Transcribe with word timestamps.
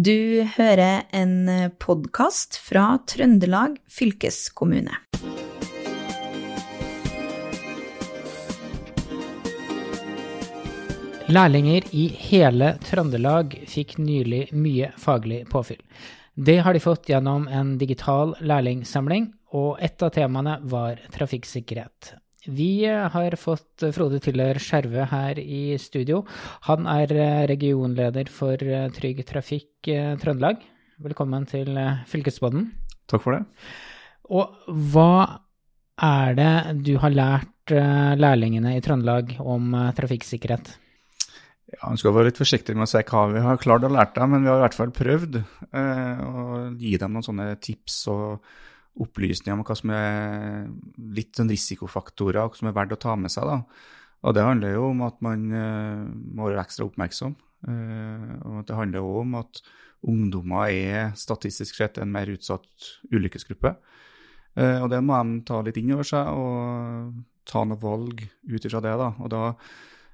Du 0.00 0.46
hører 0.56 1.02
en 1.12 1.50
podkast 1.82 2.54
fra 2.64 2.84
Trøndelag 3.10 3.74
fylkeskommune. 3.90 4.94
Lærlinger 11.28 11.90
i 11.92 12.06
hele 12.30 12.70
Trøndelag 12.86 13.58
fikk 13.68 13.98
nylig 14.00 14.46
mye 14.56 14.88
faglig 14.96 15.42
påfyll. 15.52 15.82
Det 16.32 16.56
har 16.64 16.72
de 16.72 16.80
fått 16.80 17.12
gjennom 17.12 17.44
en 17.50 17.76
digital 17.82 18.32
lærlingsamling, 18.40 19.28
og 19.52 19.84
et 19.84 20.00
av 20.00 20.14
temaene 20.16 20.56
var 20.64 21.02
trafikksikkerhet. 21.12 22.14
Vi 22.46 22.86
har 22.86 23.36
fått 23.36 23.84
Frode 23.92 24.20
Tiller 24.24 24.56
Skjerve 24.56 25.04
her 25.10 25.38
i 25.38 25.76
studio. 25.76 26.22
Han 26.64 26.86
er 26.88 27.12
regionleder 27.50 28.30
for 28.32 28.56
Trygg 28.96 29.20
Trafikk 29.28 29.90
Trøndelag. 30.22 30.62
Velkommen 31.04 31.44
til 31.50 31.76
Fylkesbåten. 32.08 32.70
Takk 33.12 33.24
for 33.26 33.36
det. 33.36 33.42
Og 34.32 34.56
hva 34.94 35.40
er 36.00 36.38
det 36.38 36.54
du 36.86 36.94
har 37.02 37.12
lært 37.12 37.74
lærlingene 38.24 38.72
i 38.78 38.80
Trøndelag 38.84 39.36
om 39.44 39.76
trafikksikkerhet? 39.98 40.72
Ja, 41.70 41.90
Man 41.90 42.00
skal 42.00 42.16
være 42.16 42.30
litt 42.30 42.40
forsiktig 42.40 42.74
med 42.74 42.88
å 42.88 42.90
si 42.90 43.04
hva 43.04 43.26
vi 43.30 43.44
har 43.44 43.60
klart 43.62 43.84
å 43.86 43.92
lære 43.92 44.16
dem, 44.16 44.32
men 44.32 44.42
vi 44.42 44.50
har 44.50 44.58
i 44.58 44.64
hvert 44.64 44.78
fall 44.78 44.96
prøvd 44.96 45.38
eh, 45.38 46.24
å 46.24 46.44
gi 46.80 46.96
dem 46.98 47.14
noen 47.14 47.26
sånne 47.26 47.52
tips 47.62 48.00
og 48.10 48.48
opplysninger 49.00 49.56
om 49.56 49.64
hva 49.66 49.76
som 49.78 49.92
er 49.94 50.68
litt 51.16 51.38
sånn 51.38 51.50
risikofaktorer 51.50 52.42
og 52.42 52.52
hva 52.52 52.60
som 52.60 52.70
er 52.70 52.76
verdt 52.76 52.96
å 52.96 53.00
ta 53.00 53.16
med 53.18 53.32
seg. 53.32 53.48
da. 53.48 53.62
Og 54.26 54.36
Det 54.36 54.44
handler 54.44 54.74
jo 54.76 54.90
om 54.90 55.04
at 55.06 55.20
man 55.24 55.46
uh, 55.54 56.04
må 56.08 56.50
være 56.50 56.64
ekstra 56.64 56.86
oppmerksom. 56.88 57.36
Uh, 57.66 58.36
og 58.44 58.66
Det 58.68 58.76
handler 58.76 59.04
òg 59.04 59.22
om 59.22 59.38
at 59.40 59.62
ungdommer 60.10 60.72
er 60.72 61.14
statistisk 61.16 61.76
sett 61.76 62.00
en 62.00 62.12
mer 62.12 62.28
utsatt 62.32 62.90
ulykkesgruppe. 63.12 63.74
Uh, 64.58 64.82
og 64.84 64.90
Det 64.92 65.00
må 65.04 65.16
de 65.16 65.40
ta 65.48 65.62
litt 65.64 65.80
inn 65.80 65.94
over 65.96 66.08
seg 66.08 66.28
og 66.34 67.14
ta 67.48 67.64
noen 67.64 67.80
valg 67.80 68.20
ut 68.26 68.64
ifra 68.64 68.82
det. 68.84 68.96
da. 69.00 69.12
Og 69.18 69.32
da 69.32 69.44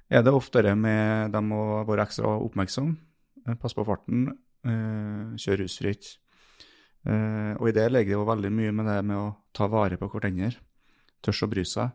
er 0.07 0.23
det 0.23 0.31
oftere 0.31 0.71
med 0.79 1.33
de 1.33 1.43
må 1.43 1.83
være 1.87 2.07
ekstra 2.07 2.37
oppmerksom, 2.39 2.93
passe 3.59 3.75
på 3.75 3.83
farten, 3.87 4.29
kjøre 4.63 5.65
rusfritt. 5.65 6.13
Og 7.07 7.69
i 7.69 7.71
det 7.75 7.85
ligger 7.87 8.11
det 8.11 8.17
jo 8.17 8.27
veldig 8.27 8.49
mye 8.51 8.73
med 8.75 8.89
det 8.89 8.97
med 9.07 9.15
å 9.15 9.27
ta 9.55 9.69
vare 9.71 9.95
på 9.99 10.09
hverandre, 10.11 10.49
tørs 11.23 11.43
å 11.45 11.49
bry 11.51 11.63
seg. 11.63 11.93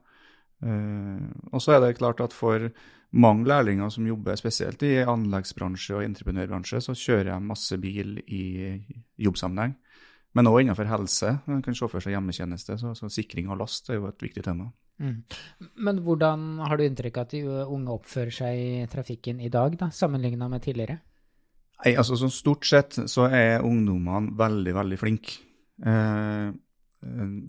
Og 1.53 1.61
så 1.61 1.75
er 1.75 1.83
det 1.83 1.99
klart 1.99 2.23
at 2.25 2.33
for 2.33 2.71
mange 3.13 3.45
lærlinger 3.51 3.93
som 3.93 4.07
jobber 4.09 4.39
spesielt 4.41 4.83
i 4.89 5.03
anleggsbransje 5.05 5.99
og 5.99 6.07
entreprenørbransje, 6.07 6.81
så 6.87 6.97
kjører 6.97 7.35
jeg 7.35 7.49
masse 7.51 7.77
bil 7.83 8.17
i 8.25 8.45
jobbsammenheng. 9.21 9.77
Men 10.33 10.49
òg 10.49 10.63
innenfor 10.63 10.89
helse. 10.89 11.35
Man 11.45 11.61
kan 11.65 11.77
se 11.77 11.89
for 11.93 12.01
seg 12.01 12.15
hjemmetjeneste, 12.15 12.79
så, 12.81 12.95
så 12.97 13.11
sikring 13.13 13.51
av 13.53 13.61
last 13.61 13.91
er 13.93 14.01
jo 14.01 14.09
et 14.09 14.25
viktig 14.25 14.45
tema. 14.47 14.71
Mm. 15.03 15.19
Men 15.85 16.01
hvordan 16.07 16.47
har 16.65 16.79
du 16.79 16.87
inntrykk 16.87 17.19
av 17.19 17.27
at 17.27 17.35
de 17.35 17.43
unge 17.67 17.93
oppfører 17.93 18.33
seg 18.33 18.61
i 18.61 18.87
trafikken 18.93 19.43
i 19.45 19.51
dag, 19.53 19.77
da, 19.81 19.91
sammenligna 19.93 20.49
med 20.53 20.65
tidligere? 20.65 21.03
Nei, 21.83 21.97
altså 21.99 22.15
sånn 22.19 22.31
Stort 22.31 22.67
sett 22.69 22.99
så 23.11 23.27
er 23.27 23.65
ungdommene 23.67 24.37
veldig, 24.39 24.75
veldig 24.77 24.99
flinke. 25.01 25.41
Eh, 25.83 26.53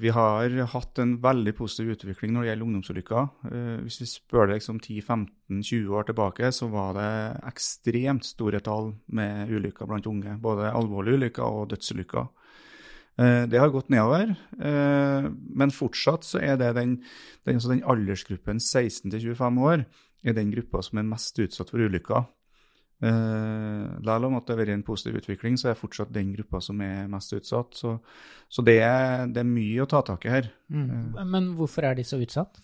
vi 0.01 0.09
har 0.09 0.55
hatt 0.71 0.97
en 1.03 1.11
veldig 1.21 1.53
positiv 1.53 1.91
utvikling 1.93 2.33
når 2.33 2.41
det 2.41 2.49
gjelder 2.49 2.65
ungdomsulykker. 2.65 3.27
Eh, 3.51 3.75
hvis 3.85 3.99
vi 4.01 4.07
spør 4.09 4.49
deg 4.49 4.57
liksom 4.57 4.79
10-15-20 4.81 5.93
år 5.93 6.07
tilbake, 6.09 6.49
så 6.49 6.71
var 6.73 6.97
det 6.97 7.11
ekstremt 7.51 8.25
store 8.25 8.63
tall 8.65 8.95
med 9.13 9.53
ulykker 9.53 9.89
blant 9.89 10.09
unge. 10.09 10.39
Både 10.41 10.73
alvorlige 10.73 11.21
ulykker 11.21 11.45
og 11.45 11.69
dødsulykker. 11.75 12.31
Det 13.13 13.59
har 13.61 13.69
gått 13.69 13.91
nedover, 13.93 14.31
men 14.57 15.69
fortsatt 15.69 16.23
så 16.25 16.39
er 16.41 16.55
det 16.57 16.71
den, 16.73 16.95
den, 17.45 17.59
altså 17.59 17.69
den 17.69 17.83
aldersgruppen 17.85 18.57
16-25 18.57 19.59
år 19.61 19.83
er 20.25 20.33
den 20.33 20.49
gruppa 20.49 20.81
som 20.81 20.97
er 20.97 21.05
mest 21.11 21.37
utsatt 21.37 21.69
for 21.69 21.85
ulykker. 21.85 22.25
Selv 23.03 24.29
om 24.29 24.37
at 24.37 24.45
det 24.47 24.53
har 24.53 24.61
vært 24.61 24.73
en 24.77 24.85
positiv 24.87 25.19
utvikling, 25.19 25.57
så 25.59 25.71
er 25.71 25.79
fortsatt 25.79 26.13
den 26.15 26.31
gruppa 26.37 26.61
som 26.63 26.79
er 26.85 27.09
mest 27.11 27.33
utsatt. 27.35 27.75
Så, 27.75 27.97
så 28.47 28.63
det, 28.63 28.77
er, 28.85 29.25
det, 29.27 29.43
er, 29.43 29.49
mye 29.49 29.83
å 29.83 29.89
ta 29.91 30.03
tak 30.07 30.27
i 30.27 30.31
her. 30.31 30.47
Mm. 30.71 31.17
Men 31.27 31.49
hvorfor 31.57 31.89
er 31.89 31.97
de 31.99 32.05
så 32.07 32.21
utsatt? 32.23 32.61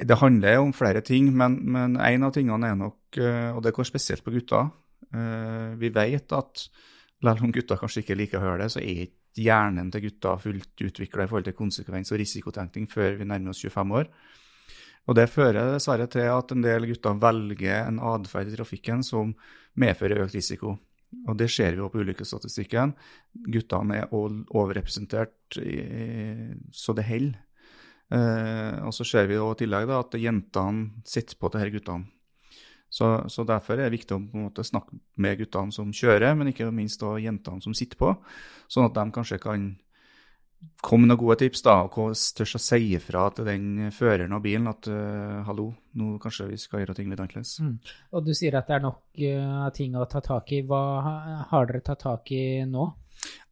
Det 0.00 0.18
handler 0.18 0.58
om 0.62 0.72
flere 0.76 1.04
ting, 1.06 1.30
men, 1.36 1.60
men 1.70 1.96
en 2.02 2.26
av 2.26 2.34
tingene 2.34 2.72
er 2.72 2.78
nok, 2.78 3.20
og 3.54 3.62
det 3.64 3.74
går 3.76 3.88
spesielt 3.88 4.24
på 4.24 4.32
gutter 4.34 4.70
Vi 5.80 5.90
vet 5.94 6.34
at 6.36 6.66
selv 7.20 7.44
om 7.44 7.52
gutter 7.52 7.80
kanskje 7.80 8.04
ikke 8.04 8.16
liker 8.16 8.40
å 8.40 8.44
høre 8.46 8.64
det, 8.64 8.70
så 8.72 8.80
er 8.82 9.04
ikke 9.06 9.44
hjernen 9.44 9.90
til 9.92 10.06
gutta 10.08 10.34
fullt 10.40 10.84
utvikla 10.88 11.24
i 11.24 11.30
forhold 11.30 11.46
til 11.46 11.58
konsekvens 11.58 12.10
og 12.12 12.20
risikotenkning 12.20 12.88
før 12.90 13.18
vi 13.20 13.28
nærmer 13.28 13.52
oss 13.52 13.62
25 13.62 13.96
år. 14.00 14.10
Og 15.08 15.16
Det 15.16 15.30
fører 15.30 15.72
dessverre 15.72 16.06
til 16.10 16.28
at 16.30 16.52
en 16.52 16.62
del 16.64 16.86
gutter 16.90 17.16
velger 17.18 17.86
en 17.86 18.00
atferd 18.12 18.50
i 18.50 18.56
trafikken 18.56 19.02
som 19.06 19.32
medfører 19.78 20.24
økt 20.24 20.34
risiko. 20.38 20.76
Og 21.26 21.36
Det 21.36 21.50
ser 21.50 21.74
vi 21.74 21.82
jo 21.82 21.88
på 21.90 22.02
ulykkesstatistikken. 22.04 22.94
Guttene 23.50 24.02
er 24.02 24.12
overrepresentert 24.14 25.58
så 26.70 26.94
det 26.94 27.04
holder. 27.04 27.38
Eh, 28.10 28.78
og 28.82 28.94
så 28.94 29.06
ser 29.06 29.28
vi 29.30 29.36
jo 29.36 29.52
i 29.52 29.58
tillegg 29.60 29.86
da, 29.86 30.00
at 30.02 30.16
jentene 30.18 31.04
sitter 31.06 31.38
på 31.38 31.50
disse 31.54 31.70
guttene. 31.76 32.08
Så, 32.90 33.06
så, 33.30 33.44
derfor 33.46 33.78
er 33.78 33.86
det 33.86 34.00
viktig 34.00 34.16
å 34.16 34.22
måte 34.42 34.64
snakke 34.66 34.98
med 35.22 35.38
guttene 35.38 35.70
som 35.70 35.92
kjører, 35.94 36.34
men 36.34 36.50
ikke 36.50 36.72
minst 36.74 36.98
da 37.04 37.14
jentene 37.22 37.62
som 37.62 37.76
sitter 37.76 38.00
på, 38.00 38.10
sånn 38.66 38.88
at 38.88 38.96
de 38.96 39.04
kanskje 39.14 39.38
kan 39.38 39.68
komme 40.80 41.04
med 41.04 41.12
noen 41.12 41.20
gode 41.20 41.36
tips 41.42 41.62
da, 41.64 41.76
og 41.84 42.14
tør 42.36 42.54
å 42.56 42.60
si 42.62 42.80
ifra 42.96 43.26
til 43.36 43.48
den 43.48 43.90
føreren 43.94 44.32
av 44.36 44.42
bilen 44.44 44.70
at 44.70 44.88
uh, 44.90 45.40
hallo, 45.46 45.68
nå 46.00 46.14
kanskje 46.22 46.48
vi 46.50 46.58
skal 46.60 46.82
gjøre 46.82 46.96
ting 46.96 47.10
litt 47.12 47.20
annerledes. 47.20 47.58
Mm. 47.64 47.76
Og 48.16 48.24
du 48.26 48.32
sier 48.36 48.56
at 48.58 48.70
det 48.70 48.78
er 48.78 48.84
nok 48.86 49.20
uh, 49.20 49.68
ting 49.76 49.96
å 49.96 50.08
ta 50.10 50.22
tak 50.24 50.52
i. 50.56 50.62
Hva 50.66 50.82
har 51.52 51.68
dere 51.68 51.84
tatt 51.84 52.04
tak 52.06 52.32
i 52.36 52.44
nå? 52.68 52.88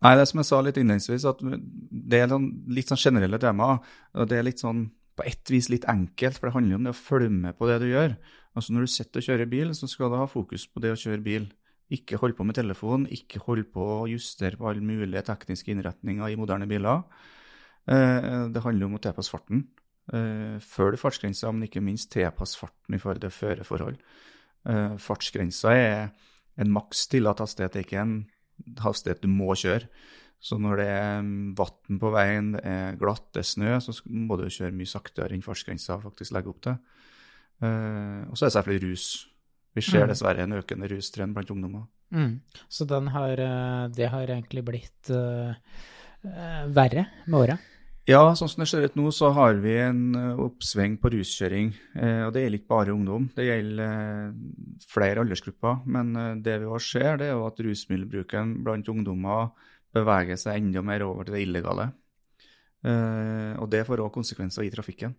Nei, 0.05 0.15
det 0.15 0.23
er 0.23 0.31
som 0.31 0.41
jeg 0.41 0.49
sa 0.49 0.61
litt 0.65 0.79
innledningsvis, 0.81 1.27
at 1.29 1.43
det 1.43 2.23
er 2.23 2.31
noen, 2.31 2.49
litt 2.73 2.89
sånn 2.89 3.01
generelle 3.01 3.41
temaer. 3.43 3.83
Det 4.25 4.39
er 4.39 4.47
litt 4.47 4.63
sånn 4.65 4.87
på 5.19 5.27
ett 5.27 5.51
vis 5.51 5.69
litt 5.73 5.87
enkelt, 5.91 6.39
for 6.39 6.49
det 6.49 6.55
handler 6.55 6.79
om 6.79 6.87
det 6.87 6.95
å 6.95 6.99
følge 6.99 7.33
med 7.35 7.59
på 7.59 7.69
det 7.69 7.81
du 7.83 7.89
gjør. 7.91 8.15
Altså 8.57 8.75
Når 8.75 8.87
du 8.87 8.93
sitter 8.93 9.21
og 9.21 9.27
kjører 9.27 9.51
bil, 9.51 9.73
så 9.77 9.89
skal 9.91 10.13
du 10.13 10.17
ha 10.19 10.29
fokus 10.31 10.65
på 10.71 10.83
det 10.83 10.95
å 10.95 10.99
kjøre 10.99 11.25
bil. 11.25 11.49
Ikke 11.89 12.19
holde 12.21 12.37
på 12.37 12.45
med 12.45 12.59
telefon, 12.59 13.07
ikke 13.09 13.41
holde 13.47 13.65
på 13.73 13.85
å 14.03 14.09
justere 14.11 14.59
på 14.61 14.69
alle 14.69 14.85
mulige 14.85 15.25
tekniske 15.25 15.73
innretninger 15.73 16.35
i 16.35 16.37
moderne 16.37 16.69
biler. 16.69 17.05
Eh, 17.89 18.49
det 18.53 18.65
handler 18.65 18.91
om 18.91 18.99
å 18.99 19.03
tilpasse 19.03 19.33
farten. 19.33 19.65
Eh, 20.13 20.59
Følg 20.61 21.01
fartsgrensa, 21.01 21.53
men 21.53 21.65
ikke 21.69 21.85
minst 21.85 22.11
tilpasse 22.13 22.61
farten 22.61 22.97
i 22.97 23.01
forhold 23.01 23.25
til 23.25 23.33
føreforhold. 23.33 23.97
Eh, 24.69 24.99
fartsgrensa 25.01 25.73
er 25.73 26.11
en 26.61 26.75
maks 26.75 27.07
tillatt 27.09 27.41
hastighet, 27.41 27.81
ikke 27.81 28.03
en 28.03 28.15
hastighet 28.85 29.25
du 29.25 29.33
må 29.33 29.57
kjøre. 29.57 29.89
Så 30.39 30.59
når 30.61 30.77
det 30.77 30.87
er 30.93 31.25
vann 31.57 31.99
på 31.99 32.13
veien, 32.15 32.53
det 32.53 32.63
er 32.69 33.01
glatt, 33.01 33.33
det 33.33 33.43
er 33.43 33.49
snø, 33.49 33.73
så 33.81 33.97
må 34.07 34.37
du 34.39 34.45
kjøre 34.47 34.77
mye 34.77 34.87
saktere 34.87 35.35
enn 35.35 35.43
fartsgrensa 35.43 35.97
faktisk 36.05 36.37
legger 36.37 36.53
opp 36.53 36.61
til. 36.63 36.77
Og 37.59 38.37
så 38.39 38.45
er 38.45 38.47
det 38.47 38.55
selvfølgelig 38.55 38.91
rus. 38.93 39.07
Vi 39.79 39.87
ser 39.87 40.05
mm. 40.05 40.13
dessverre 40.13 40.45
en 40.45 40.59
økende 40.59 40.91
rustrend 40.91 41.37
blant 41.37 41.55
ungdommer. 41.55 41.87
Mm. 42.15 42.39
Så 42.69 42.87
har, 42.89 43.41
eh, 43.47 43.89
det 43.95 44.13
har 44.13 44.31
egentlig 44.35 44.65
blitt 44.65 45.11
uh, 45.15 45.55
verre 46.75 47.09
med 47.27 47.41
åra? 47.41 47.59
Ja, 48.09 48.23
sånn 48.33 48.49
som 48.49 48.63
det 48.63 48.71
ser 48.71 48.87
ut 48.89 48.95
nå, 48.97 49.11
så 49.13 49.29
har 49.37 49.59
vi 49.61 49.75
en 49.83 50.15
oppsving 50.41 50.95
på 50.97 51.11
ruskjøring. 51.13 51.75
Eh, 52.01 52.23
og 52.25 52.31
det 52.33 52.47
gjelder 52.47 52.61
ikke 52.63 52.73
bare 52.73 52.95
ungdom, 52.95 53.27
det 53.37 53.45
gjelder 53.45 53.83
eh, 53.85 54.79
flere 54.89 55.21
aldersgrupper. 55.21 55.83
Men 55.85 56.15
eh, 56.17 56.31
det 56.47 56.55
vi 56.63 56.71
også 56.71 56.95
ser, 56.95 57.19
det 57.21 57.27
er 57.29 57.35
jo 57.37 57.45
at 57.45 57.61
rusmiddelbruken 57.67 58.55
blant 58.65 58.89
ungdommer 58.89 59.51
beveger 59.93 60.41
seg 60.41 60.63
enda 60.63 60.81
mer 60.89 61.05
over 61.05 61.29
til 61.29 61.37
det 61.37 61.45
illegale. 61.45 61.91
og 63.59 63.67
det 63.69 63.81
får 63.85 64.01
òg 64.01 64.13
konsekvenser 64.15 64.63
i 64.63 64.71
trafikken. 64.71 65.17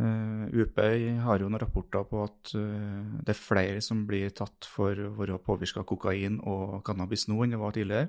Uh, 0.00 0.48
UP 0.56 0.78
har 0.80 1.42
jo 1.42 1.48
noen 1.50 1.60
rapporter 1.60 2.06
på 2.08 2.22
at 2.24 2.52
uh, 2.56 3.20
det 3.20 3.34
er 3.34 3.36
flere 3.36 3.80
som 3.84 4.06
blir 4.08 4.30
tatt 4.32 4.64
for 4.64 4.96
å 4.96 5.10
være 5.18 5.36
påvirka 5.44 5.82
av 5.82 5.88
kokain 5.90 6.38
og 6.48 6.78
cannabis 6.86 7.26
nå 7.28 7.36
enn 7.44 7.52
det 7.52 7.60
var 7.60 7.74
tidligere. 7.76 8.08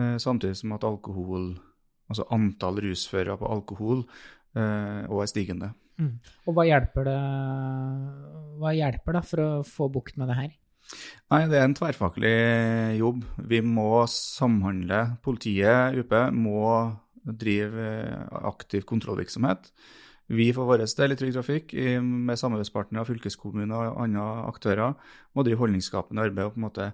Uh, 0.00 0.16
samtidig 0.22 0.56
som 0.56 0.72
at 0.76 0.86
alkohol, 0.88 1.50
altså 2.08 2.24
antall 2.32 2.80
rusførere 2.84 3.36
på 3.40 3.52
alkohol 3.58 4.06
òg 4.56 5.18
er 5.20 5.28
stigende. 5.28 5.66
Mm. 6.00 6.14
Og 6.48 6.54
hva 6.56 6.62
hjelper, 6.64 7.04
det, 7.04 7.16
hva 8.56 8.70
hjelper 8.72 9.18
da 9.18 9.20
for 9.20 9.42
å 9.42 9.48
få 9.68 9.90
bukt 9.92 10.16
med 10.16 10.30
det 10.32 10.36
her? 10.38 10.54
Nei, 11.28 11.42
Det 11.50 11.58
er 11.58 11.66
en 11.66 11.76
tverrfaglig 11.76 12.32
jobb. 12.96 13.20
Vi 13.52 13.60
må 13.60 14.06
samhandle. 14.08 15.18
Politiet, 15.20 15.98
UP, 16.00 16.16
må 16.32 16.62
drive 17.20 17.90
aktiv 18.48 18.88
kontrollvirksomhet. 18.88 19.68
Vi 20.26 20.48
for 20.54 20.66
vår 20.66 20.82
del 20.98 21.14
i 21.14 21.16
Trygg 21.18 21.34
Trafikk, 21.36 21.72
med 22.02 22.38
samarbeidspartnere, 22.40 23.06
fylkeskommuner 23.06 23.92
og 23.92 24.00
andre 24.02 24.24
aktører, 24.48 24.96
må 25.34 25.44
drive 25.46 25.60
holdningsskapende 25.60 26.24
arbeid 26.26 26.48
og 26.48 26.56
på 26.56 26.60
en 26.60 26.66
måte 26.66 26.88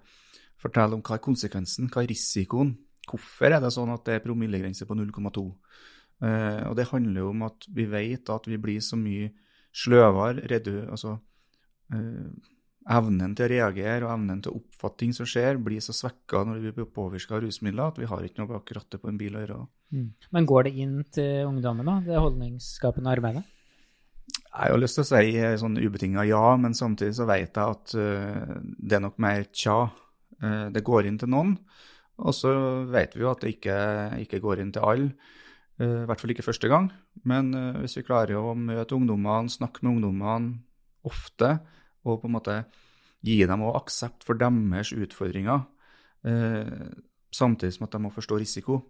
fortelle 0.61 0.99
om 0.99 1.03
hva 1.05 1.17
er 1.17 1.25
konsekvensen, 1.25 1.89
hva 1.89 2.05
er 2.05 2.11
risikoen. 2.13 2.75
Hvorfor 3.09 3.51
er 3.51 3.63
det 3.63 3.73
sånn 3.75 3.91
at 3.95 4.05
det 4.07 4.19
er 4.19 4.25
promillegrense 4.27 4.87
på 4.87 4.97
0,2? 4.99 5.47
Uh, 6.23 6.63
og 6.69 6.77
det 6.79 6.91
handler 6.93 7.25
jo 7.25 7.31
om 7.33 7.47
at 7.49 7.67
vi 7.75 7.89
vet 7.91 8.31
at 8.31 8.45
vi 8.47 8.61
blir 8.63 8.85
så 8.85 8.99
mye 9.01 9.33
sløvere, 9.75 10.45
altså 10.93 11.17
uh, 11.17 12.29
evnen 12.91 13.35
til 13.39 13.47
å 13.47 13.51
reagere 13.53 14.07
og 14.07 14.13
evnen 14.17 14.43
til 14.43 14.53
å 14.53 14.59
oppfatte 14.59 15.03
ting 15.03 15.13
som 15.15 15.29
skjer, 15.29 15.61
blir 15.63 15.83
så 15.85 15.95
svekka 15.95 16.43
når 16.49 16.63
vi 16.65 16.75
blir 16.79 16.89
påvirka 16.91 17.37
av 17.37 17.45
rusmidler 17.45 17.93
at 17.93 18.01
vi 18.01 18.09
har 18.11 18.25
ikke 18.27 18.43
noe 18.43 18.51
bak 18.51 18.73
rattet 18.75 19.03
på 19.03 19.11
en 19.11 19.19
bil 19.21 19.37
å 19.37 19.43
gjøre. 19.45 19.59
Mm. 19.95 20.09
Men 20.35 20.49
går 20.49 20.67
det 20.67 20.73
inn 20.83 20.97
til 21.15 21.47
ungdommen, 21.47 21.89
da, 21.89 21.99
det 22.07 22.23
holdningsskapende 22.23 23.13
arbeidet? 23.13 23.45
Jeg 24.53 24.73
har 24.75 24.81
lyst 24.81 24.99
til 24.99 25.05
å 25.05 25.09
si 25.09 25.45
sånn 25.63 25.79
ubetinga 25.81 26.25
ja, 26.29 26.45
men 26.61 26.75
samtidig 26.77 27.17
så 27.17 27.27
vet 27.29 27.57
jeg 27.57 27.77
at 27.77 27.95
uh, 27.97 28.57
det 28.61 28.99
er 28.99 29.05
nok 29.05 29.21
mer 29.23 29.47
tja. 29.49 29.79
Uh, 30.43 30.67
det 30.75 30.85
går 30.85 31.09
inn 31.09 31.19
til 31.21 31.31
noen, 31.33 31.55
og 32.21 32.35
så 32.37 32.53
vet 32.91 33.17
vi 33.17 33.25
jo 33.25 33.31
at 33.31 33.45
det 33.45 33.55
ikke, 33.57 33.77
ikke 34.27 34.43
går 34.45 34.63
inn 34.63 34.75
til 34.75 34.85
alle. 34.89 35.15
Uh, 35.81 36.03
I 36.03 36.07
hvert 36.11 36.21
fall 36.21 36.35
ikke 36.35 36.45
første 36.45 36.69
gang. 36.69 36.91
Men 37.29 37.53
hvis 37.81 37.97
vi 37.99 38.05
klarer 38.07 38.41
å 38.41 38.53
møte 38.59 38.97
ungdommene, 38.97 39.53
snakke 39.53 39.85
med 39.85 39.97
ungdommene 39.97 40.61
ofte, 41.09 41.57
og 42.05 42.23
på 42.23 42.31
en 42.31 42.37
måte 42.37 42.57
gi 43.23 43.39
dem 43.47 43.63
også 43.63 43.83
aksept 43.83 44.27
for 44.27 44.39
deres 44.39 44.93
utfordringer, 44.93 45.63
samtidig 47.33 47.77
som 47.77 47.87
at 47.87 47.95
de 47.95 48.03
må 48.03 48.11
forstå 48.15 48.39
risiko, 48.43 48.81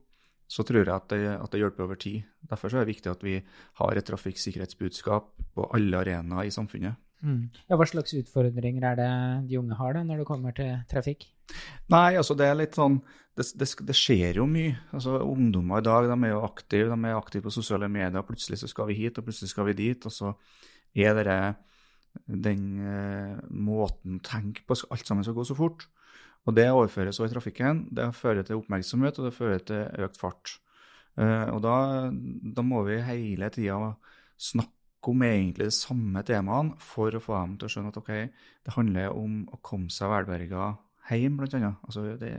så 0.53 0.64
tror 0.69 0.85
jeg 0.85 0.93
at 0.93 1.09
det, 1.12 1.20
at 1.32 1.53
det, 1.53 1.62
hjelper 1.62 1.87
over 1.87 1.97
tid. 1.97 2.26
Derfor 2.49 2.73
er 2.73 2.82
det 2.82 2.93
viktig 2.93 3.11
at 3.12 3.23
vi 3.25 3.38
har 3.81 3.97
et 3.97 4.05
trafikksikkerhetsbudskap 4.05 5.31
på 5.55 5.69
alle 5.73 6.03
arenaer 6.03 6.49
i 6.49 6.53
samfunnet. 6.53 6.99
Mm. 7.23 7.53
Ja, 7.70 7.79
hva 7.79 7.87
slags 7.87 8.12
utfordringer 8.19 8.85
er 8.91 8.97
det 8.99 9.11
de 9.49 9.58
unge 9.61 9.79
har 9.79 9.94
da, 9.94 10.03
når 10.05 10.20
det 10.20 10.29
kommer 10.29 10.55
til 10.56 10.73
trafikk? 10.91 11.29
Nei, 11.93 12.17
altså 12.19 12.35
det 12.35 12.49
er 12.49 12.58
litt 12.58 12.79
sånn 12.79 12.99
Det, 13.32 13.47
det, 13.56 13.69
det 13.88 13.94
skjer 13.97 14.43
jo 14.43 14.44
mye. 14.44 14.75
Altså 14.93 15.23
Ungdommer 15.25 15.81
i 15.81 15.87
dag 15.87 16.05
de 16.11 16.17
er 16.19 16.35
jo 16.35 16.43
aktive, 16.44 16.91
de 16.91 17.08
er 17.08 17.17
aktive 17.17 17.47
på 17.47 17.55
sosiale 17.55 17.88
medier. 17.88 18.26
Plutselig 18.29 18.58
så 18.61 18.69
skal 18.69 18.91
vi 18.91 18.99
hit, 18.99 19.17
og 19.17 19.25
plutselig 19.25 19.55
skal 19.55 19.70
vi 19.70 19.79
dit. 19.79 20.05
Og 20.05 20.12
så 20.12 20.35
er 20.93 21.17
det 21.17 21.38
den 22.26 22.64
eh, 22.87 23.38
måten 23.50 24.19
å 24.19 24.25
tenke 24.26 24.64
på 24.67 24.76
Alt 24.91 25.09
sammen 25.09 25.26
skal 25.26 25.37
gå 25.37 25.47
så 25.49 25.56
fort. 25.59 25.87
Og 26.47 26.56
Det 26.56 26.67
overføres 26.70 27.20
også 27.20 27.31
i 27.31 27.35
trafikken. 27.35 27.87
Det 27.94 28.09
fører 28.19 28.43
til 28.43 28.59
oppmerksomhet, 28.59 29.19
og 29.19 29.29
det 29.29 29.37
fører 29.37 29.64
til 29.67 30.06
økt 30.06 30.19
fart. 30.19 30.56
Eh, 31.20 31.49
og 31.53 31.61
da, 31.62 31.76
da, 32.11 32.64
må 32.64 32.82
vi 32.88 33.03
hele 33.05 33.50
tida 33.53 33.93
snakke 34.41 35.12
om 35.12 35.23
egentlig 35.26 35.69
de 35.69 35.75
samme 35.76 36.23
temaene 36.26 36.79
for 36.81 37.14
å 37.14 37.23
få 37.23 37.37
dem 37.41 37.59
til 37.59 37.69
å 37.69 37.75
skjønne 37.75 37.93
at 37.93 38.00
ok, 38.00 38.12
det 38.65 38.75
handler 38.76 39.19
om 39.19 39.43
å 39.50 39.58
komme 39.65 39.91
seg 39.93 40.11
velberga 40.12 40.73
hjem, 41.11 41.41
annet. 41.43 41.82
Altså 41.85 42.06
det, 42.20 42.32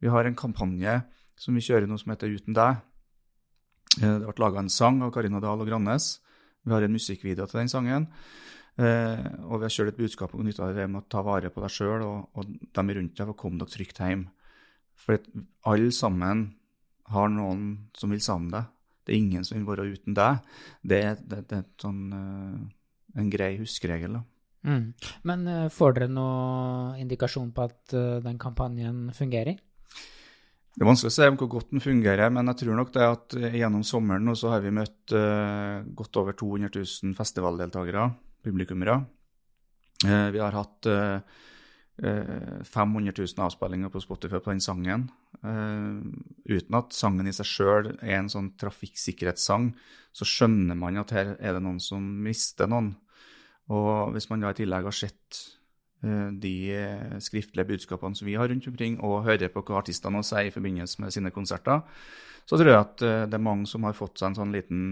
vi 0.00 0.12
har 0.12 0.24
en 0.24 0.38
kampanje 0.38 1.00
som 1.38 1.54
vi 1.54 1.62
kjører 1.62 1.86
nå 1.86 1.98
som 2.00 2.12
heter 2.12 2.32
Uten 2.32 2.56
deg. 2.56 2.80
Uh, 3.98 4.18
det 4.18 4.26
ble 4.26 4.42
laga 4.42 4.62
en 4.62 4.72
sang 4.72 5.02
av 5.04 5.12
Karina 5.14 5.40
Dahl 5.42 5.60
og 5.62 5.68
Grannes. 5.68 6.18
Vi 6.64 6.74
har 6.74 6.84
en 6.84 6.96
musikkvideo 6.96 7.46
til 7.48 7.62
den 7.62 7.70
sangen. 7.72 8.08
Eh, 8.78 9.22
og 9.48 9.58
vi 9.58 9.66
har 9.66 9.74
kjørt 9.74 9.90
et 9.90 9.98
budskap 9.98 10.34
om 10.36 10.44
nytta 10.46 10.70
det 10.70 10.86
med 10.86 11.02
å 11.02 11.10
ta 11.10 11.22
vare 11.26 11.50
på 11.50 11.62
deg 11.64 11.74
sjøl 11.74 12.04
og, 12.06 12.18
og 12.38 12.50
dem 12.78 12.92
rundt 12.94 13.16
deg 13.16 13.24
for 13.26 13.34
å 13.34 13.40
komme 13.40 13.58
dere 13.58 13.74
trygt 13.74 13.98
hjem. 14.04 14.28
For 14.98 15.18
alle 15.66 15.90
sammen 15.94 16.44
har 17.10 17.30
noen 17.32 17.64
som 17.98 18.14
vil 18.14 18.22
sammen 18.22 18.52
deg. 18.54 18.68
Det 19.02 19.14
er 19.14 19.22
ingen 19.22 19.46
som 19.46 19.58
vil 19.58 19.66
være 19.66 19.88
uten 19.96 20.14
deg. 20.14 20.42
Det, 20.82 21.00
det, 21.24 21.40
det 21.50 21.58
er 21.58 21.64
sånn, 21.80 22.02
uh, 22.12 23.16
en 23.18 23.30
grei 23.32 23.54
huskeregel. 23.56 24.18
da. 24.18 24.22
Mm. 24.68 24.84
Men 25.30 25.46
uh, 25.48 25.70
får 25.72 25.96
dere 25.96 26.10
noen 26.12 27.00
indikasjon 27.00 27.50
på 27.56 27.64
at 27.64 27.96
den 28.26 28.38
kampanjen 28.42 29.08
fungerer? 29.16 29.58
Det 29.58 30.84
er 30.84 30.90
vanskelig 30.92 31.10
å 31.10 31.16
se 31.16 31.30
hvor 31.32 31.50
godt 31.50 31.72
den 31.72 31.82
fungerer, 31.82 32.30
men 32.30 32.52
jeg 32.52 32.60
tror 32.60 32.78
nok 32.78 32.92
det 32.94 33.06
at 33.08 33.38
gjennom 33.58 33.82
sommeren 33.82 34.28
nå 34.28 34.36
så 34.38 34.52
har 34.52 34.62
vi 34.62 34.70
møtt 34.76 35.14
godt 35.98 36.20
over 36.20 36.36
200 36.38 36.70
000 36.76 37.16
festivaldeltakere 37.18 38.04
publikummere. 38.44 39.00
Eh, 40.06 40.28
vi 40.34 40.42
har 40.42 40.56
hatt 40.56 40.90
500 41.98 43.12
000 43.16 43.26
avspillinger 43.42 43.90
på 43.90 44.00
Spotify 44.00 44.38
på 44.38 44.52
den 44.52 44.60
sangen. 44.62 45.08
Uh, 45.42 45.98
uten 46.46 46.76
at 46.78 46.94
sangen 46.94 47.26
i 47.26 47.34
seg 47.34 47.46
sjøl 47.46 47.88
er 47.98 48.20
en 48.20 48.30
sånn 48.30 48.52
trafikksikkerhetssang, 48.58 49.72
så 50.14 50.26
skjønner 50.26 50.78
man 50.78 51.00
at 51.02 51.14
her 51.14 51.34
er 51.38 51.56
det 51.56 51.62
noen 51.64 51.80
som 51.82 52.04
mister 52.22 52.70
noen. 52.70 52.92
Og 53.74 54.14
hvis 54.14 54.28
man 54.30 54.46
da 54.46 54.52
i 54.54 54.58
tillegg 54.60 54.86
har 54.86 54.94
sett 54.94 55.40
uh, 56.06 56.30
de 56.30 56.54
skriftlige 57.24 57.66
budskapene 57.74 58.18
som 58.18 58.30
vi 58.30 58.38
har 58.38 58.50
rundt 58.50 58.70
omkring, 58.70 59.00
og 59.02 59.26
hører 59.26 59.50
på 59.50 59.64
hva 59.66 59.82
artistene 59.82 60.22
sier 60.26 60.52
i 60.52 60.54
forbindelse 60.54 61.02
med 61.02 61.14
sine 61.14 61.34
konserter, 61.34 61.82
så 62.46 62.56
tror 62.56 62.70
jeg 62.70 62.80
at 62.80 63.02
det 63.28 63.36
er 63.36 63.44
mange 63.44 63.66
som 63.68 63.82
har 63.84 63.98
fått 63.98 64.20
seg 64.20 64.30
en 64.30 64.38
sånn 64.38 64.54
liten 64.54 64.84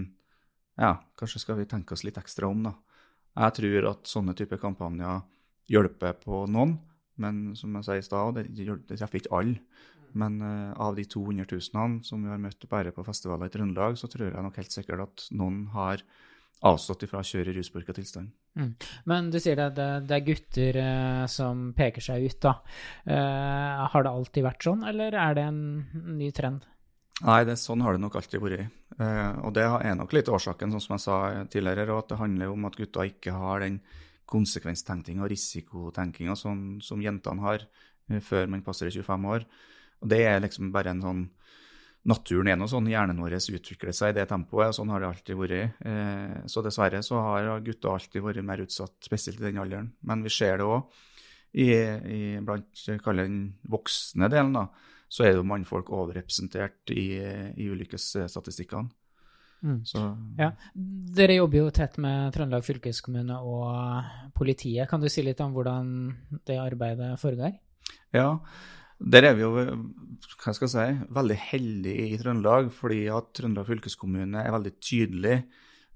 Ja, 0.77 0.99
kanskje 1.17 1.39
skal 1.41 1.57
vi 1.57 1.65
tenke 1.65 1.95
oss 1.95 2.03
litt 2.05 2.19
ekstra 2.19 2.51
om, 2.51 2.67
da. 2.67 2.75
Jeg 3.37 3.57
tror 3.59 3.89
at 3.91 4.09
sånne 4.09 4.33
typer 4.37 4.59
kampanjer 4.61 5.21
hjelper 5.69 6.17
på 6.23 6.45
noen, 6.49 6.77
men 7.21 7.51
som 7.57 7.75
jeg 7.77 7.87
sier 7.87 8.01
i 8.01 8.05
stad, 8.05 8.37
det, 8.37 8.47
det 8.89 8.97
treffer 8.97 9.21
ikke 9.21 9.35
alle. 9.37 9.61
Men 10.17 10.39
uh, 10.41 10.71
av 10.81 10.95
de 10.97 11.03
200 11.05 11.45
000 11.51 11.99
som 12.07 12.23
vi 12.23 12.31
har 12.31 12.41
møtt 12.41 12.63
bare 12.71 12.93
på 12.95 13.05
festivaler 13.05 13.49
i 13.49 13.53
Trøndelag, 13.53 13.97
så 13.99 14.09
tror 14.09 14.31
jeg 14.31 14.45
nok 14.45 14.57
helt 14.57 14.73
sikkert 14.73 15.03
at 15.03 15.27
noen 15.37 15.65
har 15.75 16.01
avstått 16.65 17.03
ifra 17.05 17.21
å 17.21 17.27
kjøre 17.27 17.51
i 17.51 17.57
ruspåvirka 17.59 17.93
tilstand. 17.93 18.31
Mm. 18.57 18.71
Men 19.11 19.27
du 19.29 19.37
sier 19.37 19.59
det, 19.59 19.67
det, 19.77 19.89
det 20.09 20.15
er 20.15 20.25
gutter 20.25 20.79
uh, 20.81 21.25
som 21.29 21.67
peker 21.77 22.01
seg 22.07 22.25
ut, 22.25 22.39
da. 22.47 22.55
Uh, 23.05 23.85
har 23.93 24.07
det 24.07 24.13
alltid 24.13 24.47
vært 24.47 24.65
sånn, 24.65 24.87
eller 24.89 25.13
er 25.13 25.37
det 25.37 25.45
en 25.51 25.61
ny 26.17 26.31
trend? 26.33 26.65
Nei, 27.25 27.39
det, 27.49 27.55
sånn 27.57 27.81
har 27.81 27.95
det 27.95 28.01
nok 28.03 28.19
alltid 28.19 28.41
vært. 28.43 28.73
Eh, 29.01 29.37
og 29.41 29.53
det 29.57 29.63
er 29.65 29.95
nok 29.97 30.11
litt 30.13 30.29
årsaken, 30.29 30.73
sånn 30.75 30.83
som 30.83 30.93
jeg 30.95 31.03
sa 31.07 31.15
tidligere, 31.49 31.95
at 31.97 32.11
det 32.11 32.19
handler 32.19 32.51
om 32.53 32.67
at 32.69 32.77
gutta 32.77 33.07
ikke 33.09 33.33
har 33.33 33.63
den 33.65 33.79
konsekvenstenkinga 34.29 35.23
og 35.25 35.31
risikotenkinga 35.31 36.35
som, 36.37 36.77
som, 36.83 37.01
jentene 37.01 37.41
har 37.41 37.63
eh, 38.11 38.21
før 38.21 38.51
man 38.53 38.61
passer 38.65 38.91
25 38.93 39.25
år. 39.33 39.47
Og 40.03 40.11
det 40.13 40.21
er 40.29 40.43
liksom 40.43 40.69
bare 40.75 40.93
en 40.93 41.03
sånn 41.05 41.27
Naturen 42.07 42.47
er 42.47 42.55
nå 42.55 42.63
sånn, 42.71 42.85
hjernen 42.87 43.17
vår 43.19 43.33
utvikler 43.35 43.91
seg 43.91 44.13
i 44.13 44.15
det 44.15 44.29
tempoet, 44.29 44.69
og 44.69 44.75
sånn 44.77 44.93
har 44.93 45.01
det 45.03 45.07
alltid 45.09 45.35
vært. 45.35 45.81
Eh, 45.89 46.37
så 46.47 46.61
dessverre 46.63 47.01
så 47.03 47.19
har 47.19 47.49
gutter 47.65 47.97
alltid 47.97 48.23
vært 48.23 48.45
mer 48.47 48.61
utsatt, 48.63 48.93
spesielt 49.03 49.41
i 49.41 49.49
den 49.49 49.59
alderen. 49.59 49.89
Men 50.07 50.23
vi 50.23 50.31
ser 50.31 50.61
det 50.61 50.69
òg 50.69 50.85
blant 52.47 52.85
den 53.17 53.35
voksne 53.67 54.29
delen. 54.31 54.55
da, 54.55 54.67
så 55.07 55.25
er 55.25 55.37
jo 55.37 55.45
mannfolk 55.47 55.89
overrepresentert 55.95 56.91
i, 56.93 57.09
i 57.55 57.67
ulykkesstatistikkene. 57.71 58.89
Mm. 59.65 59.81
Ja. 60.37 60.51
Dere 61.17 61.39
jobber 61.39 61.63
jo 61.63 61.69
tett 61.73 61.95
med 62.01 62.33
Trøndelag 62.35 62.65
fylkeskommune 62.65 63.39
og 63.41 64.31
politiet. 64.37 64.85
Kan 64.89 65.01
du 65.01 65.09
si 65.09 65.23
litt 65.25 65.41
om 65.41 65.55
hvordan 65.55 65.87
det 66.45 66.59
arbeidet 66.61 67.15
foregår? 67.21 67.55
Ja, 68.13 68.29
der 68.97 69.29
er 69.29 69.37
vi 69.37 69.45
jo 69.45 69.53
hva 69.55 70.53
skal 70.53 70.67
jeg 70.67 70.73
si, 70.73 71.09
veldig 71.13 71.39
heldige 71.47 72.05
i 72.13 72.19
Trøndelag, 72.21 72.69
fordi 72.73 73.03
at 73.13 73.33
Trøndelag 73.37 73.67
fylkeskommune 73.69 74.41
er 74.43 74.53
veldig 74.55 74.73
tydelig, 74.81 75.37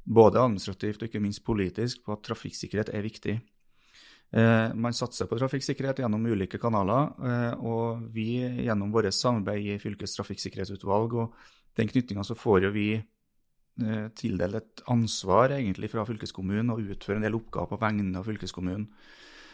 både 0.02 0.42
administrativt 0.42 1.02
og 1.02 1.10
ikke 1.10 1.22
minst 1.24 1.44
politisk, 1.46 2.04
på 2.06 2.16
at 2.16 2.24
trafikksikkerhet 2.26 2.90
er 2.94 3.06
viktig. 3.06 3.36
Eh, 4.32 4.74
man 4.80 4.96
satser 4.96 5.28
på 5.28 5.36
trafikksikkerhet 5.36 5.98
gjennom 6.00 6.24
ulike 6.24 6.60
kanaler, 6.62 7.10
eh, 7.28 7.64
og 7.68 8.04
vi 8.16 8.40
gjennom 8.64 8.94
vårt 8.94 9.12
samarbeid 9.12 9.74
i 9.74 9.80
fylkes 9.82 10.16
trafikksikkerhetsutvalg 10.16 11.16
og 11.20 11.34
den 11.76 11.90
knytninga 11.92 12.24
så 12.24 12.38
får 12.40 12.64
jo 12.64 12.70
vi 12.72 12.86
eh, 12.96 14.06
tildelt 14.16 14.56
et 14.56 14.84
ansvar 14.92 15.58
egentlig 15.58 15.90
fra 15.92 16.06
fylkeskommunen 16.08 16.72
å 16.72 16.80
utføre 16.80 17.20
en 17.20 17.28
del 17.28 17.36
oppgaver 17.36 17.74
på 17.74 17.82
vegne 17.82 18.20
av 18.20 18.30
fylkeskommunen. 18.30 18.88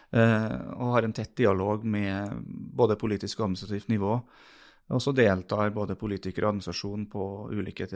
Og 0.08 0.92
har 0.94 1.04
en 1.04 1.12
tett 1.12 1.34
dialog 1.36 1.82
med 1.84 2.38
både 2.48 2.96
politisk 2.96 3.42
og 3.42 3.50
administrativt 3.50 3.90
nivå. 3.92 4.14
Og 4.96 5.02
så 5.04 5.12
deltar 5.12 5.74
både 5.76 5.98
politikere 6.00 6.48
og 6.48 6.54
administrasjon 6.54 7.04
på 7.12 7.26
ulike 7.52 7.90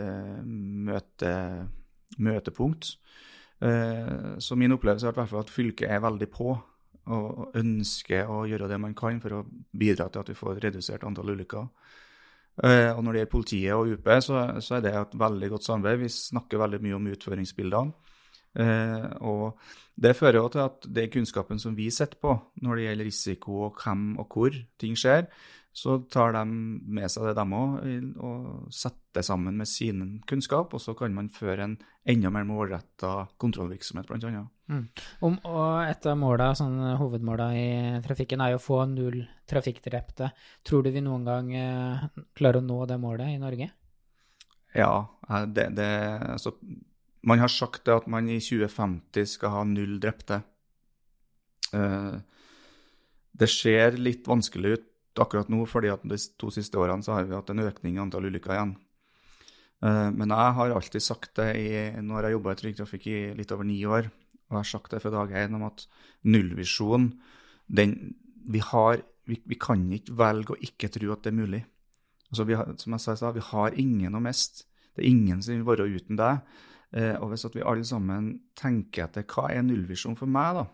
møte, 0.43 1.31
møtepunkt. 2.19 2.89
Så 4.43 4.57
min 4.59 4.75
opplevelse 4.75 5.07
er 5.07 5.39
at 5.39 5.55
fylket 5.55 5.87
er 5.87 6.03
veldig 6.03 6.27
på 6.35 6.57
og 7.09 7.57
ønsker 7.57 8.29
å 8.29 8.43
gjøre 8.49 8.69
det 8.69 8.77
man 8.81 8.93
kan 8.97 9.17
for 9.23 9.39
å 9.39 9.45
bidra 9.73 10.09
til 10.09 10.21
at 10.21 10.29
vi 10.29 10.37
får 10.37 10.61
redusert 10.67 11.05
antall 11.07 11.33
ulykker. 11.33 11.65
Uh, 12.61 12.91
og 12.93 13.03
Når 13.03 13.13
det 13.13 13.21
gjelder 13.21 13.31
politiet 13.31 13.73
og 13.73 13.93
UP, 13.95 14.09
så, 14.21 14.43
så, 14.61 14.75
er 14.77 14.85
det 14.85 14.91
et 14.93 15.17
veldig 15.17 15.49
godt 15.53 15.65
samarbeid. 15.65 16.01
Vi 16.03 16.11
snakker 16.13 16.61
veldig 16.61 16.81
mye 16.83 16.97
om 16.99 17.11
utføringsbildene. 17.13 18.11
Eh, 18.51 19.05
og 19.23 19.61
det 19.95 20.11
fører 20.17 20.41
jo 20.41 20.49
til 20.51 20.63
at 20.65 20.87
det 20.95 21.05
kunnskapen 21.13 21.59
som 21.61 21.75
vi 21.77 21.85
sitter 21.87 22.19
på 22.19 22.33
når 22.65 22.75
det 22.75 22.85
gjelder 22.85 23.07
risiko 23.07 23.59
og 23.69 23.77
hvem 23.79 24.01
og 24.19 24.35
hvor 24.35 24.57
ting 24.81 24.97
skjer, 24.99 25.29
så 25.71 25.99
tar 26.11 26.33
de 26.35 26.43
med 26.91 27.07
seg 27.11 27.29
det, 27.29 27.35
dem 27.37 27.53
òg, 27.55 27.77
og 28.19 28.71
setter 28.75 28.99
det 29.15 29.23
sammen 29.23 29.55
med 29.59 29.69
sin 29.71 30.19
kunnskap. 30.27 30.73
Og 30.75 30.83
så 30.83 30.93
kan 30.99 31.15
man 31.15 31.29
føre 31.31 31.63
en 31.63 31.77
enda 32.11 32.31
mer 32.33 32.43
målretta 32.47 33.29
kontrollvirksomhet, 33.39 34.09
bl.a. 34.11 34.43
Mm. 34.71 34.83
Og, 35.23 35.37
og 35.47 35.85
et 35.85 36.07
av 36.11 36.19
målene, 36.19 36.57
sånn, 36.59 36.77
hovedmålene 36.99 37.61
i 37.61 38.03
trafikken 38.03 38.43
er 38.43 38.53
jo 38.53 38.59
å 38.59 38.65
få 38.65 38.81
null 38.91 39.21
trafikkdrepte. 39.51 40.31
Tror 40.67 40.83
du 40.83 40.91
vi 40.91 41.03
noen 41.05 41.27
gang 41.27 41.53
eh, 41.55 42.05
klarer 42.35 42.59
å 42.59 42.67
nå 42.67 42.83
det 42.91 42.99
målet 42.99 43.31
i 43.31 43.39
Norge? 43.39 43.71
Ja, 44.75 44.93
det, 45.51 45.69
det 45.75 45.89
altså, 46.31 46.55
Man 47.27 47.39
har 47.43 47.51
sagt 47.51 47.87
at 47.91 48.07
man 48.11 48.27
i 48.31 48.39
2050 48.43 49.27
skal 49.37 49.55
ha 49.55 49.63
null 49.67 49.99
drepte. 50.03 50.41
Uh, 51.71 52.19
det 53.31 53.47
ser 53.47 53.95
litt 53.99 54.27
vanskelig 54.27 54.71
ut 54.75 54.87
akkurat 55.19 55.49
nå, 55.51 55.65
fordi 55.67 55.91
at 55.91 56.03
de 56.07 56.17
to 56.39 56.51
siste 56.53 56.79
årene 56.79 57.03
så 57.03 57.17
har 57.17 57.27
vi 57.27 57.35
hatt 57.35 57.51
en 57.51 57.65
økning 57.65 57.97
i 57.97 58.01
antall 58.03 58.29
ulykker 58.29 58.55
igjen. 58.55 58.73
Uh, 59.81 60.09
men 60.13 60.29
jeg 60.29 60.55
har 60.57 60.75
alltid 60.75 61.03
sagt 61.03 61.33
det 61.39 61.49
i, 61.57 61.69
Nå 62.05 62.13
har 62.13 62.27
jeg 62.27 62.35
jobba 62.35 62.53
i 62.53 62.59
Trygg 62.59 62.75
Trafikk 62.77 63.07
i 63.09 63.19
litt 63.37 63.51
over 63.51 63.65
ni 63.65 63.79
år, 63.83 64.11
og 64.11 64.53
jeg 64.53 64.59
har 64.59 64.69
sagt 64.69 64.93
det 64.93 65.01
fra 65.01 65.13
dag 65.13 65.33
én 65.41 65.57
om 65.57 65.65
at 65.65 65.87
nullvisjon 66.27 67.09
den, 67.71 67.95
vi, 68.45 68.61
vi, 68.61 69.39
vi, 69.47 69.57
kan 69.59 69.87
ikke 69.95 70.17
velge 70.19 70.53
å 70.53 70.59
ikke 70.67 70.91
tro 70.93 71.13
at 71.15 71.23
det 71.25 71.31
er 71.31 71.39
mulig. 71.39 71.61
Altså 72.29 72.45
har, 72.51 72.75
som 72.79 72.95
jeg 72.95 73.19
sa, 73.19 73.31
vi 73.35 73.47
har 73.51 73.79
ingen 73.79 74.15
å 74.15 74.23
miste. 74.23 74.67
Det 74.95 75.03
er 75.03 75.09
ingen 75.09 75.41
som 75.43 75.55
vil 75.55 75.67
være 75.67 75.87
uten 75.89 76.19
deg. 76.19 76.43
Uh, 76.91 77.15
og 77.23 77.31
hvis 77.31 77.47
vi 77.55 77.63
alle 77.63 77.87
sammen 77.87 78.33
tenker 78.59 79.07
etter 79.07 79.25
hva 79.31 79.49
er 79.49 79.63
nullvisjon 79.65 80.19
for 80.19 80.29
meg, 80.29 80.59
da? 80.59 80.67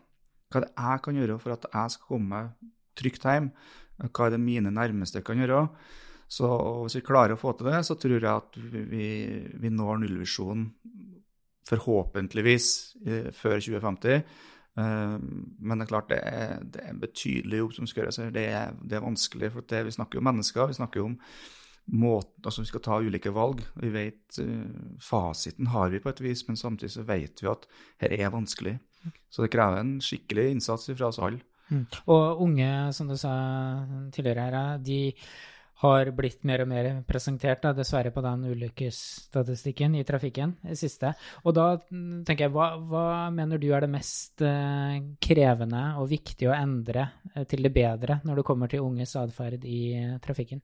Hva 0.48 0.60
er 0.60 0.66
det 0.66 0.74
jeg 0.74 1.04
kan 1.06 1.20
gjøre 1.22 1.38
for 1.44 1.54
at 1.54 1.68
jeg 1.70 1.94
skal 1.94 2.12
komme 2.12 2.28
meg 2.34 2.74
trygt 2.98 3.28
hjem? 3.28 3.52
Hva 4.08 4.28
er 4.28 4.36
det 4.36 4.44
mine 4.44 4.74
nærmeste 4.74 5.24
kan 5.26 5.40
gjøre? 5.42 5.64
Så 6.28 6.48
hvis 6.84 6.98
vi 7.00 7.06
klarer 7.08 7.38
å 7.38 7.40
få 7.40 7.54
til 7.56 7.70
det, 7.72 7.80
så 7.88 7.96
tror 7.96 8.18
jeg 8.18 8.28
at 8.34 8.60
vi, 8.60 9.08
vi 9.56 9.72
når 9.72 10.04
nullvisjonen 10.04 10.68
forhåpentligvis 11.68 12.68
før 13.36 13.58
2050. 13.64 14.22
Eh, 14.78 15.20
men 15.60 15.80
det 15.80 15.88
er 15.88 15.92
klart 15.92 16.10
det 16.12 16.20
er, 16.22 16.58
det 16.62 16.82
er 16.84 16.92
en 16.94 17.02
betydelig 17.02 17.62
jobb 17.64 17.78
som 17.78 17.90
skal 17.90 18.04
gjøres 18.04 18.20
her. 18.22 18.34
Det 18.34 18.48
det 18.84 18.98
er 18.98 19.06
vanskelig, 19.06 19.52
for 19.54 19.70
det, 19.70 19.86
vi 19.88 19.96
snakker 19.98 20.22
om 20.22 20.30
mennesker. 20.30 20.70
Vi 20.70 20.78
snakker 20.78 21.06
om 21.06 21.18
måten, 21.88 22.44
altså 22.44 22.62
Vi 22.62 22.68
skal 22.68 22.84
ta 22.84 23.00
ulike 23.00 23.32
valg. 23.32 23.64
Vi 23.80 23.90
vet 23.90 24.40
uh, 24.44 24.98
Fasiten 25.00 25.68
har 25.72 25.90
vi 25.90 26.02
på 26.04 26.10
et 26.10 26.22
vis, 26.22 26.48
men 26.48 26.60
samtidig 26.60 26.92
så 26.92 27.06
vet 27.08 27.42
vi 27.42 27.48
at 27.48 27.68
dette 28.02 28.18
er 28.20 28.34
vanskelig. 28.34 28.78
Så 29.32 29.42
det 29.42 29.54
krever 29.54 29.80
en 29.80 30.02
skikkelig 30.04 30.50
innsats 30.52 30.90
fra 30.92 31.08
oss 31.08 31.20
alle. 31.20 31.40
Mm. 31.72 31.84
Og 32.14 32.42
unge, 32.48 32.72
som 32.96 33.10
du 33.10 33.18
sa 33.20 33.36
tidligere 34.14 34.48
her, 34.48 34.82
de 34.84 35.00
har 35.82 36.10
blitt 36.18 36.46
mer 36.48 36.64
og 36.64 36.70
mer 36.72 36.88
presentert, 37.06 37.62
da, 37.62 37.74
dessverre, 37.78 38.10
på 38.14 38.24
den 38.26 38.48
ulykkesstatistikken 38.50 39.98
i 40.00 40.06
trafikken 40.08 40.56
i 40.66 40.78
siste. 40.80 41.12
Og 41.44 41.54
da 41.58 41.68
tenker 41.86 42.48
jeg, 42.48 42.54
hva, 42.56 42.72
hva 42.82 43.06
mener 43.34 43.62
du 43.62 43.70
er 43.70 43.86
det 43.86 43.92
mest 43.94 44.42
eh, 44.46 44.98
krevende 45.22 45.84
og 46.02 46.10
viktig 46.16 46.50
å 46.50 46.56
endre 46.58 47.06
eh, 47.36 47.46
til 47.50 47.68
det 47.68 47.74
bedre 47.76 48.22
når 48.26 48.42
det 48.42 48.48
kommer 48.48 48.74
til 48.74 48.88
unges 48.88 49.14
atferd 49.22 49.68
i 49.70 49.84
trafikken? 50.24 50.64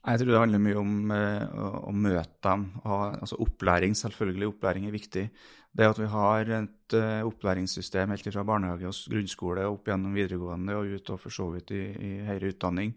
Jeg 0.00 0.20
tror 0.20 0.30
det 0.32 0.40
handler 0.40 0.62
mye 0.64 0.80
om 0.80 0.92
uh, 1.12 1.64
å 1.90 1.92
møte 1.92 2.40
dem. 2.46 2.62
Altså 2.88 3.36
Opplæring, 3.44 3.92
selvfølgelig. 3.98 4.48
Opplæring 4.54 4.86
er 4.88 4.94
viktig. 4.94 5.24
Det 5.70 5.86
at 5.86 5.98
vi 6.00 6.06
har 6.10 6.52
et 6.56 6.94
uh, 6.96 7.26
opplæringssystem 7.28 8.10
helt 8.10 8.28
fra 8.32 8.44
barnehage 8.48 8.88
og 8.88 9.12
grunnskole 9.12 9.66
opp 9.68 9.90
gjennom 9.90 10.16
videregående 10.16 10.78
og 10.78 10.94
ut 10.96 11.12
og 11.12 11.20
for 11.20 11.36
så 11.36 11.50
vidt 11.52 11.74
i, 11.76 11.82
i 11.92 12.12
høyere 12.26 12.54
utdanning, 12.54 12.94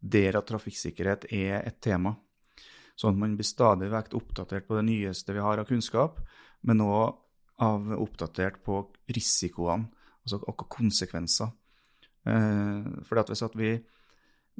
der 0.00 0.40
at 0.40 0.48
trafikksikkerhet 0.48 1.28
er 1.36 1.60
et 1.60 1.78
tema. 1.84 2.16
Sånn 2.96 3.12
at 3.12 3.20
man 3.20 3.36
blir 3.36 3.46
stadig 3.46 3.90
vekt 3.92 4.16
oppdatert 4.16 4.66
på 4.66 4.78
det 4.78 4.86
nyeste 4.88 5.36
vi 5.36 5.44
har 5.44 5.60
av 5.60 5.68
kunnskap, 5.68 6.22
men 6.64 6.80
òg 6.80 7.20
av 7.62 7.92
oppdatert 8.00 8.62
på 8.64 8.80
risikoene 9.12 9.90
altså, 10.24 10.40
og 10.40 10.66
konsekvenser. 10.72 11.52
Uh, 12.26 13.04
for 13.06 13.20
hvis, 13.22 13.44
vi, 13.54 13.76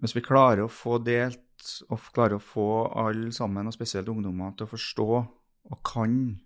hvis 0.02 0.16
vi 0.16 0.24
klarer 0.24 0.64
å 0.64 0.72
få 0.72 0.98
delt 1.02 1.42
og 1.88 2.10
klarer 2.14 2.36
å 2.36 2.42
få 2.42 2.68
alle 3.00 3.32
sammen, 3.34 3.68
og 3.68 3.74
spesielt 3.74 4.10
ungdommer, 4.12 4.52
til 4.56 4.68
å 4.68 4.72
forstå 4.74 5.08
og 5.16 5.78
kan 5.86 6.36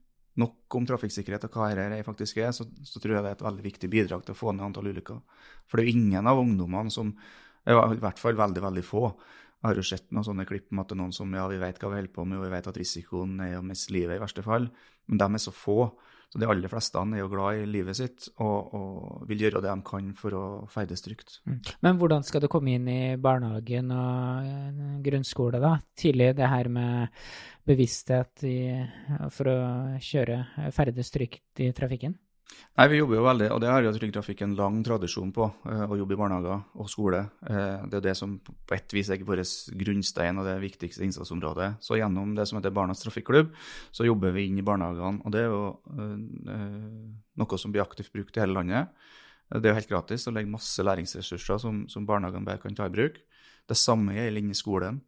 nok 0.41 0.77
om 0.79 0.87
trafikksikkerhet 0.89 1.45
og 1.49 1.57
hva 1.57 1.69
dette 1.75 2.07
faktisk 2.07 2.39
er, 2.41 2.53
så, 2.57 2.65
så, 2.87 3.03
tror 3.03 3.17
jeg 3.17 3.25
det 3.25 3.33
er 3.33 3.37
et 3.37 3.45
veldig 3.45 3.67
viktig 3.67 3.91
bidrag 3.93 4.25
til 4.25 4.37
å 4.37 4.39
få 4.39 4.55
ned 4.55 4.69
antall 4.69 4.89
ulykker. 4.93 5.19
For 5.69 5.77
det 5.77 5.85
er 5.85 5.91
jo 5.91 5.99
ingen 5.99 6.31
av 6.31 6.41
ungdommene 6.41 6.95
som 6.95 7.13
I 7.69 7.75
hvert 7.75 8.23
fall 8.23 8.39
veldig, 8.39 8.63
veldig 8.65 8.85
få. 8.87 9.11
Jeg 9.61 9.69
har 9.69 9.77
jo 9.77 9.85
sett 9.85 10.07
noen 10.15 10.25
sånne 10.25 10.47
klipp 10.49 10.71
med 10.71 10.87
at 10.87 10.93
det 10.93 10.97
er 10.97 11.01
noen 11.03 11.13
som 11.13 11.35
ja, 11.37 11.45
vi 11.51 11.59
vet 11.61 11.83
hva 11.83 11.91
vi 11.91 11.99
holder 11.99 12.15
på 12.15 12.25
med, 12.25 12.39
og 12.39 12.47
vi 12.47 12.55
vet 12.55 12.71
at 12.71 12.79
risikoen 12.81 13.35
er 13.45 13.59
å 13.59 13.67
miste 13.67 13.93
livet 13.93 14.17
i 14.17 14.23
verste 14.23 14.45
fall, 14.47 14.71
men 15.11 15.21
de 15.21 15.29
er 15.29 15.43
så 15.43 15.53
få. 15.53 15.91
Så 16.31 16.39
de 16.39 16.47
aller 16.47 16.71
fleste 16.71 17.01
er 17.03 17.19
jo 17.19 17.31
glad 17.33 17.59
i 17.59 17.67
livet 17.67 17.99
sitt 17.99 18.29
og, 18.39 18.75
og, 18.79 19.23
vil 19.27 19.43
gjøre 19.43 19.63
det 19.65 19.73
de 19.73 19.87
kan 19.87 20.13
for 20.15 20.37
å 20.39 20.45
ferdes 20.71 21.03
trygt. 21.03 21.41
Mm. 21.43 21.59
Men 21.83 21.99
hvordan 21.99 22.27
skal 22.27 22.45
det 22.45 22.51
komme 22.53 22.77
inn 22.77 22.87
i 22.91 23.17
barnehagen 23.19 23.91
og 23.91 24.47
eh, 24.47 24.81
grunnskole, 25.03 25.59
da? 25.63 25.75
Tidlig 25.99 26.33
det 26.39 26.51
her 26.53 26.71
med 26.71 27.11
bevissthet 27.67 28.47
i, 28.47 28.59
for 29.35 29.51
å 29.51 29.59
kjøre, 30.03 30.71
ferdes 30.75 31.11
trygt 31.11 31.67
i 31.67 31.73
trafikken? 31.75 32.15
Nei, 32.81 32.87
Vi 32.89 32.97
jobber 33.01 33.19
jo 33.19 33.25
veldig, 33.27 33.49
og 33.53 33.59
det 33.61 33.69
har 33.69 33.85
jo 33.85 33.91
Trygg 33.93 34.13
Trafikk 34.15 34.43
en 34.45 34.55
lang 34.57 34.79
tradisjon 34.87 35.33
på, 35.37 35.45
eh, 35.69 35.83
å 35.85 35.99
jobbe 35.99 36.15
i 36.15 36.17
barnehager 36.17 36.63
og 36.81 36.89
skole. 36.89 37.19
Eh, 37.45 37.83
det 37.91 37.99
er 37.99 38.05
det 38.07 38.17
som 38.17 38.39
på 38.39 38.73
et 38.73 38.95
vis 38.95 39.11
er 39.11 39.19
vår 39.19 39.43
grunnstein 39.77 40.39
og 40.39 40.47
det 40.47 40.57
viktigste 40.63 41.05
innsatsområdet. 41.05 41.77
Så 41.83 41.99
gjennom 41.99 42.35
det 42.35 42.47
som 42.49 42.57
heter 42.57 42.73
Barnas 42.73 43.03
Trafikklubb, 43.03 43.53
så 43.93 44.07
jobber 44.07 44.33
vi 44.33 44.47
inn 44.47 44.59
i 44.59 44.63
barnehagene. 44.63 45.21
Og 45.27 45.31
det 45.31 45.41
er 45.43 45.51
jo 45.51 45.81
eh, 45.93 47.11
noe 47.37 47.59
som 47.59 47.71
blir 47.71 47.83
aktivt 47.83 48.13
brukt 48.15 48.37
i 48.37 48.41
hele 48.41 48.55
landet. 48.55 48.89
Det 49.51 49.67
er 49.67 49.75
jo 49.75 49.81
helt 49.81 49.91
gratis. 49.91 50.27
å 50.27 50.33
legge 50.33 50.49
masse 50.49 50.81
læringsressurser 50.81 51.61
som, 51.61 51.87
som 51.89 52.07
barnehagene 52.07 52.47
bare 52.47 52.63
kan 52.63 52.75
ta 52.75 52.87
i 52.87 52.89
bruk. 52.89 53.21
Det 53.69 53.77
samme 53.77 54.15
gjelder 54.15 54.41
inn 54.41 54.51
i 54.51 54.57
skolen. 54.57 55.03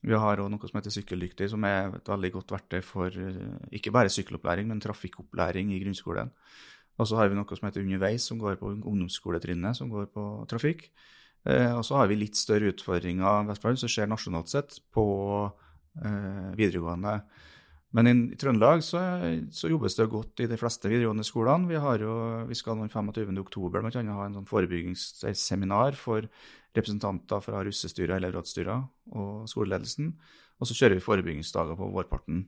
Vi 0.00 0.14
har 0.14 0.38
òg 0.38 0.48
noe 0.48 0.68
som 0.70 0.78
heter 0.78 0.94
Sykkeldyktig, 0.94 1.50
som 1.50 1.64
er 1.64 1.90
et 1.92 2.08
veldig 2.08 2.30
godt 2.32 2.52
verktøy 2.54 2.80
for 2.80 3.10
ikke 3.74 3.90
bare 3.90 4.08
sykkelopplæring, 4.08 4.68
men 4.70 4.80
trafikkopplæring 4.80 5.74
i 5.74 5.80
grunnskolen. 5.82 6.30
Og 6.98 7.06
så 7.06 7.18
har 7.18 7.30
vi 7.30 7.38
noe 7.38 7.58
som 7.58 7.68
heter 7.68 7.84
Underveis, 7.84 8.26
som 8.26 8.40
går 8.42 8.58
på 8.58 8.72
ungdomsskoletrinnet, 8.74 9.78
som 9.78 9.90
går 9.92 10.10
på 10.14 10.24
trafikk. 10.50 10.88
Eh, 11.46 11.70
og 11.72 11.84
så 11.86 12.00
har 12.00 12.10
vi 12.10 12.18
litt 12.18 12.38
større 12.38 12.72
utfordringer 12.72 13.44
i 13.44 13.50
Vestfold, 13.52 13.78
som 13.80 13.92
skjer 13.92 14.10
nasjonalt 14.10 14.50
sett, 14.50 14.80
på 14.94 15.06
eh, 15.46 16.48
videregående. 16.58 17.20
Men 17.96 18.10
i, 18.10 18.14
i 18.34 18.36
Trøndelag 18.36 18.82
så, 18.84 19.00
så, 19.54 19.70
jobbes 19.70 19.96
det 19.96 20.08
godt 20.12 20.42
i 20.44 20.48
de 20.50 20.58
fleste 20.60 20.90
videregående 20.90 21.24
skolene. 21.24 21.70
Vi, 21.70 21.78
har 21.80 22.02
jo, 22.04 22.14
vi 22.50 22.58
skal 22.58 22.82
den 22.82 22.92
25. 22.92 23.30
oktober 23.40 23.80
blant 23.80 23.96
annet 23.96 24.18
ha 24.18 24.26
en 24.26 24.36
sånn 24.40 24.50
forebyggingsseminar 24.50 25.96
for 25.96 26.28
representanter 26.76 27.40
fra 27.44 27.62
russestyret, 27.64 28.18
elevrådsstyret 28.18 29.14
og 29.16 29.48
skoleledelsen. 29.48 30.12
Og 30.58 30.68
så 30.68 30.76
kjører 30.76 30.98
vi 30.98 31.06
forebyggingsdager 31.06 31.78
på 31.78 31.88
vårparten. 31.94 32.44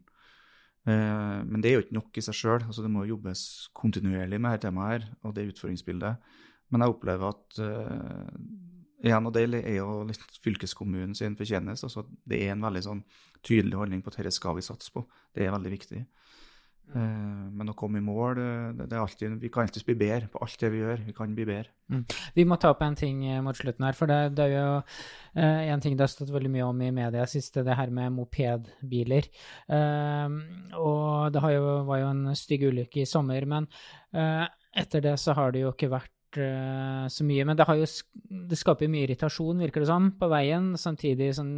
Eh, 0.89 1.39
men 1.45 1.61
det 1.61 1.71
er 1.71 1.79
jo 1.79 1.85
ikke 1.85 1.99
nok 1.99 2.19
i 2.21 2.25
seg 2.25 2.37
sjøl. 2.37 2.65
Altså, 2.65 2.85
det 2.85 2.93
må 2.93 3.05
jobbes 3.09 3.43
kontinuerlig 3.77 4.41
med 4.41 4.57
dette 4.57 4.69
temaet 4.69 4.93
her, 4.93 5.09
og 5.25 5.37
det 5.37 5.49
utfordringsbildet. 5.53 6.37
Men 6.71 6.85
jeg 6.85 6.95
opplever 6.95 7.33
at 7.33 7.57
uh, 7.67 8.29
igjen, 9.03 9.27
og 9.27 9.35
det 9.35 9.43
er 9.59 9.75
jo 9.81 10.05
litt 10.07 10.23
fylkeskommunen 10.45 11.17
sin 11.19 11.35
fortjeneste. 11.39 11.89
Altså, 11.89 12.05
det 12.31 12.39
er 12.45 12.55
en 12.55 12.63
veldig 12.63 12.83
sånn 12.87 13.01
tydelig 13.47 13.81
holdning 13.81 14.05
på 14.05 14.13
at 14.13 14.21
dette 14.21 14.33
skal 14.37 14.55
vi 14.59 14.63
satse 14.63 14.93
på. 14.95 15.03
Det 15.35 15.47
er 15.47 15.55
veldig 15.57 15.73
viktig. 15.75 16.05
Eh, 16.91 17.43
men 17.55 17.71
å 17.71 17.75
komme 17.79 18.01
i 18.01 18.05
mål 18.05 18.39
det, 18.41 18.87
det 18.91 18.97
er 18.97 19.03
alltid, 19.03 19.37
Vi 19.43 19.51
kan 19.53 19.63
alltid 19.63 19.85
bli 19.87 19.95
bedre 20.01 20.31
på 20.33 20.41
alt 20.43 20.57
det 20.63 20.71
vi 20.73 20.83
gjør. 20.83 21.03
Vi 21.07 21.15
kan 21.17 21.35
bli 21.37 21.47
bedre. 21.49 21.73
Mm. 21.91 22.05
Vi 22.35 22.47
må 22.49 22.59
ta 22.61 22.73
opp 22.75 22.83
en 22.87 22.99
ting 22.99 23.23
eh, 23.29 23.43
mot 23.45 23.57
slutten 23.57 23.87
her. 23.87 23.97
For 23.99 24.11
det, 24.11 24.19
det 24.39 24.47
er 24.49 24.55
jo 24.57 24.77
eh, 24.81 25.71
en 25.71 25.83
ting 25.83 25.97
det 25.97 26.07
har 26.07 26.13
stått 26.13 26.33
veldig 26.35 26.53
mye 26.57 26.69
om 26.69 26.83
i 26.83 26.93
media 26.95 27.27
siste, 27.31 27.65
det 27.67 27.79
her 27.79 27.95
med 27.95 28.17
mopedbiler. 28.17 29.31
Eh, 29.71 30.39
og 30.79 31.35
det 31.35 31.45
jo, 31.57 31.67
var 31.91 32.03
jo 32.03 32.15
en 32.15 32.25
stygg 32.39 32.67
ulykke 32.71 33.05
i 33.05 33.11
sommer. 33.11 33.47
Men 33.51 33.71
eh, 34.15 34.47
etter 34.83 35.05
det 35.05 35.19
så 35.23 35.37
har 35.39 35.55
det 35.55 35.65
jo 35.65 35.75
ikke 35.75 35.93
vært 35.95 36.15
så 36.37 37.25
mye. 37.27 37.45
Men 37.49 37.59
det, 37.59 37.67
jo, 37.81 37.87
det 38.51 38.59
skaper 38.61 38.91
mye 38.91 39.07
irritasjon, 39.07 39.63
virker 39.65 39.83
det 39.83 39.89
som, 39.91 40.11
på 40.19 40.29
veien. 40.31 40.69
Samtidig 40.79 41.33
som 41.39 41.49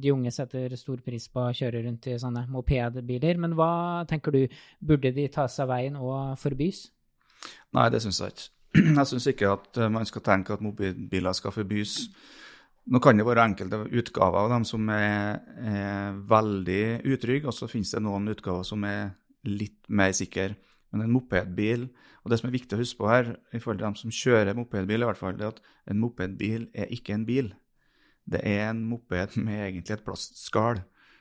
de 0.00 0.12
unge 0.12 0.32
setter 0.34 0.74
stor 0.76 1.00
pris 1.06 1.28
på 1.32 1.46
å 1.46 1.54
kjøre 1.56 1.84
rundt 1.86 2.10
i 2.10 2.18
sånne 2.20 2.44
mopedbiler. 2.52 3.40
Men 3.40 3.56
hva 3.56 4.04
tenker 4.10 4.34
du, 4.34 4.58
burde 4.84 5.14
de 5.16 5.28
tas 5.32 5.56
av 5.64 5.72
veien 5.72 5.96
og 5.96 6.36
forbys? 6.42 6.86
Nei, 7.76 7.88
det 7.92 8.02
syns 8.04 8.20
jeg 8.20 8.34
ikke. 8.34 8.50
Jeg 8.98 9.08
syns 9.08 9.28
ikke 9.30 9.52
at 9.54 9.78
eh, 9.80 9.92
man 9.92 10.08
skal 10.08 10.24
tenke 10.24 10.52
at 10.52 10.64
mobilbiler 10.64 11.36
skal 11.36 11.54
forbys. 11.54 11.94
Nå 12.92 13.00
kan 13.02 13.18
det 13.18 13.26
være 13.26 13.46
enkelte 13.48 13.80
utgaver 13.98 14.44
av 14.44 14.52
dem 14.52 14.66
som 14.68 14.90
er, 14.92 15.40
er 15.58 16.18
veldig 16.30 16.82
utrygge, 17.08 17.48
og 17.50 17.56
så 17.56 17.68
finnes 17.70 17.90
det 17.94 18.02
noen 18.04 18.28
utgaver 18.30 18.66
som 18.66 18.84
er 18.86 19.08
litt 19.48 19.88
mer 19.88 20.12
sikre. 20.14 20.54
Men 20.92 21.06
en 21.06 21.12
mopedbil 21.12 21.88
Og 22.24 22.30
det 22.30 22.40
som 22.40 22.48
er 22.48 22.56
viktig 22.56 22.74
å 22.74 22.80
huske 22.80 22.98
på 22.98 23.10
her, 23.10 23.28
i 23.54 23.60
forhold 23.62 23.78
til 23.78 23.86
dem 23.86 23.96
som 24.00 24.10
kjører 24.10 24.56
mopedbil, 24.58 25.04
i 25.04 25.06
hvert 25.06 25.20
fall, 25.20 25.36
er 25.38 25.52
at 25.52 25.60
en 25.86 26.00
mopedbil 26.02 26.64
er 26.74 26.90
ikke 26.90 27.14
en 27.14 27.26
bil. 27.26 27.52
Det 28.26 28.40
er 28.42 28.72
en 28.72 28.80
moped 28.82 29.36
med 29.38 29.60
egentlig 29.68 29.94
et 29.94 30.02
plastskall, 30.02 30.80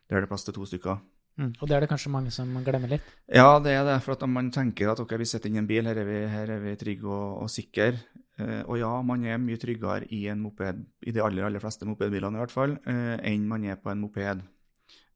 der 0.10 0.18
det 0.18 0.26
er 0.26 0.32
plass 0.32 0.48
til 0.48 0.56
to 0.58 0.66
stykker. 0.66 0.98
Mm. 1.38 1.52
Og 1.60 1.68
det 1.68 1.76
er 1.76 1.84
det 1.84 1.92
kanskje 1.92 2.10
mange 2.10 2.32
som 2.34 2.50
glemmer 2.66 2.96
litt? 2.96 3.08
Ja, 3.28 3.60
det 3.62 3.76
er 3.76 3.84
det. 3.86 4.00
For 4.02 4.16
at 4.16 4.24
man 4.32 4.50
tenker 4.56 4.94
at 4.94 5.02
ok, 5.04 5.14
vi 5.20 5.28
sitter 5.30 5.52
inn 5.52 5.60
i 5.60 5.62
en 5.62 5.70
bil, 5.70 5.86
her 5.86 6.00
er 6.02 6.08
vi, 6.08 6.20
her 6.32 6.54
er 6.56 6.62
vi 6.64 6.76
trygge 6.80 7.10
og, 7.12 7.44
og 7.44 7.52
sikre. 7.52 7.92
Eh, 8.40 8.62
og 8.64 8.80
ja, 8.80 8.92
man 9.06 9.26
er 9.28 9.38
mye 9.42 9.60
tryggere 9.60 10.08
i 10.16 10.26
en 10.32 10.42
moped, 10.44 10.82
i 11.06 11.14
de 11.16 11.24
aller, 11.24 11.46
aller 11.46 11.64
fleste 11.64 11.88
mopedbilene 11.88 12.40
i 12.40 12.44
hvert 12.44 12.56
fall, 12.56 12.78
eh, 12.88 13.16
enn 13.30 13.46
man 13.52 13.68
er 13.68 13.78
på 13.78 13.92
en 13.92 14.02
moped. 14.08 14.42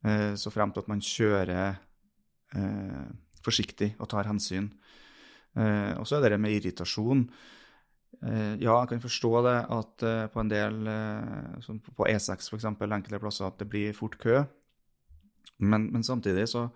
Eh, 0.06 0.34
så 0.40 0.52
frem 0.54 0.76
til 0.76 0.84
at 0.84 0.92
man 0.92 1.02
kjører 1.04 1.80
eh, 2.56 3.08
forsiktig 3.46 3.94
og 4.00 4.10
tar 4.12 4.30
hensyn. 4.30 4.70
Eh, 5.58 5.94
og 5.98 6.06
så 6.08 6.18
er 6.18 6.26
det 6.26 6.36
det 6.36 6.42
med 6.44 6.56
irritasjon. 6.58 7.26
Eh, 8.20 8.56
ja, 8.62 8.76
jeg 8.76 8.90
kan 8.92 9.04
forstå 9.04 9.34
det 9.48 9.58
at 9.78 10.06
eh, 10.08 10.26
på 10.34 10.44
en 10.44 10.52
del, 10.52 10.80
som 11.66 11.80
på 11.84 12.08
E6 12.10 12.50
f.eks., 12.52 12.68
enkelte 12.70 13.22
plasser, 13.22 13.48
at 13.48 13.60
det 13.62 13.70
blir 13.72 13.96
fort 13.98 14.20
kø. 14.22 14.44
Men, 15.60 15.90
men 15.94 16.06
samtidig 16.06 16.48
så, 16.52 16.68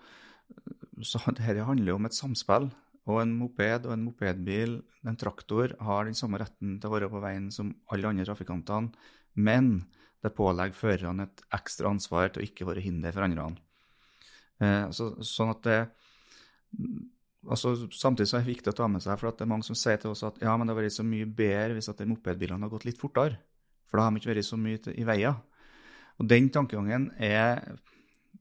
så 1.02 1.22
dette 1.38 1.68
handler 1.68 1.94
jo 1.94 2.00
om 2.00 2.10
et 2.10 2.18
samspill. 2.18 2.72
Og 3.04 3.20
en 3.20 3.34
moped 3.36 3.84
og 3.84 3.98
en 3.98 4.06
mopedbil, 4.06 4.78
en 5.04 5.20
traktor, 5.20 5.74
har 5.84 6.08
den 6.08 6.16
samme 6.16 6.40
retten 6.40 6.78
til 6.80 6.88
å 6.88 6.94
være 6.94 7.12
på 7.12 7.20
veien 7.24 7.50
som 7.52 7.74
alle 7.92 8.08
andre 8.08 8.24
trafikantene, 8.30 8.94
men 9.36 9.82
det 10.24 10.32
pålegger 10.38 10.78
førerne 10.78 11.26
et 11.28 11.42
ekstra 11.52 11.92
ansvar 11.92 12.32
til 12.32 12.44
å 12.44 12.48
ikke 12.48 12.68
være 12.70 12.84
hinder 12.86 13.12
for 13.12 13.26
andre. 13.26 13.50
Eh, 14.64 14.86
så, 14.96 15.10
sånn 15.26 15.52
at 15.52 15.66
det 15.68 15.80
altså, 17.48 17.76
Samtidig 17.92 18.30
så 18.30 18.38
er 18.40 18.46
det 18.46 18.54
viktig 18.54 18.74
å 18.74 18.78
ta 18.78 18.90
med 18.92 19.04
seg, 19.04 19.18
for 19.20 19.32
det 19.32 19.46
er 19.46 19.52
mange 19.54 19.68
som 19.68 19.78
sier 19.78 20.00
til 20.02 20.14
oss 20.14 20.24
at 20.28 20.40
ja, 20.44 20.56
men 20.58 20.68
det 20.68 20.76
hadde 20.76 20.86
vært 20.86 20.98
så 20.98 21.08
mye 21.08 21.30
bedre 21.40 21.78
hvis 21.78 21.92
at 21.92 22.02
de 22.02 22.10
mopedbilene 22.10 22.62
hadde 22.62 22.76
gått 22.76 22.88
litt 22.90 23.02
fortere. 23.02 23.40
For 23.90 24.00
da 24.00 24.08
har 24.08 24.14
de 24.14 24.22
ikke 24.22 24.34
vært 24.34 24.50
så 24.50 24.60
mye 24.60 24.96
i 24.98 25.06
veien. 25.08 25.42
Og 26.22 26.30
den 26.30 26.50
tankegangen 26.54 27.12
er 27.22 27.62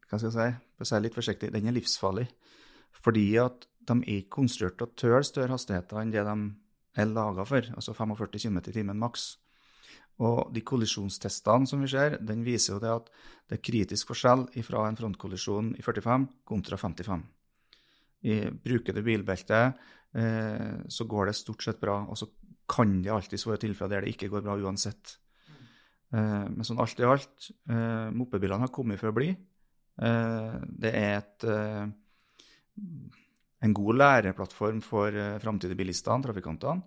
hva 0.09 0.21
skal 0.21 0.29
jeg 0.29 0.37
si, 0.37 0.65
for 0.77 0.85
å 0.85 0.89
si 0.89 0.99
litt 1.01 1.17
forsiktig, 1.17 1.53
den 1.55 1.69
er 1.69 1.77
livsfarlig. 1.77 2.27
Fordi 3.03 3.27
at 3.41 3.65
de 3.89 3.97
er 4.03 4.19
ikke 4.21 4.37
konstruert 4.37 4.77
til 4.79 4.87
å 4.87 4.97
tøle 5.01 5.23
større 5.27 5.57
hastigheter 5.57 6.01
enn 6.01 6.13
det 6.13 6.25
de 6.27 6.35
er 7.01 7.09
laga 7.09 7.47
for, 7.49 7.69
altså 7.73 7.95
45 7.97 8.43
km 8.45 8.59
i 8.61 8.75
timen 8.77 9.01
maks. 9.01 9.31
Og 10.23 10.53
de 10.55 10.61
kollisjonstestene 10.61 11.67
som 11.67 11.81
vi 11.83 11.89
ser, 11.91 12.19
den 12.21 12.45
viser 12.45 12.77
jo 12.77 12.83
det 12.83 12.93
at 12.93 13.09
det 13.49 13.59
er 13.59 13.65
kritisk 13.65 14.13
forskjell 14.13 14.45
fra 14.67 14.85
en 14.87 14.99
frontkollisjon 14.99 15.73
i 15.81 15.85
45 15.85 16.29
kontra 16.49 16.79
55. 16.79 17.25
Bruker 18.23 18.95
du 18.95 19.03
bilbelte, 19.03 19.73
eh, 20.15 20.75
så 20.89 21.07
går 21.11 21.31
det 21.31 21.39
stort 21.39 21.65
sett 21.65 21.81
bra. 21.81 22.03
Og 22.07 22.19
så 22.19 22.29
kan 22.71 23.01
det 23.03 23.13
alltids 23.13 23.47
være 23.49 23.65
tilfeller 23.67 23.99
der 23.99 24.07
det 24.07 24.15
ikke 24.15 24.31
går 24.33 24.45
bra 24.47 24.57
uansett. 24.63 25.17
Eh, 26.15 26.47
men 26.47 26.63
sånn 26.67 26.81
alt 26.83 27.01
i 27.01 27.09
alt, 27.09 27.51
eh, 27.69 28.11
moppebilene 28.15 28.63
har 28.63 28.75
kommet 28.75 29.01
for 29.01 29.11
å 29.11 29.17
bli. 29.17 29.35
Det 29.93 30.89
er 30.89 31.19
et, 31.19 31.45
en 33.61 33.75
god 33.77 33.99
læreplattform 34.01 34.81
for 34.81 35.13
framtidige 35.39 35.77
bilistene, 35.77 36.25
trafikantene. 36.25 36.81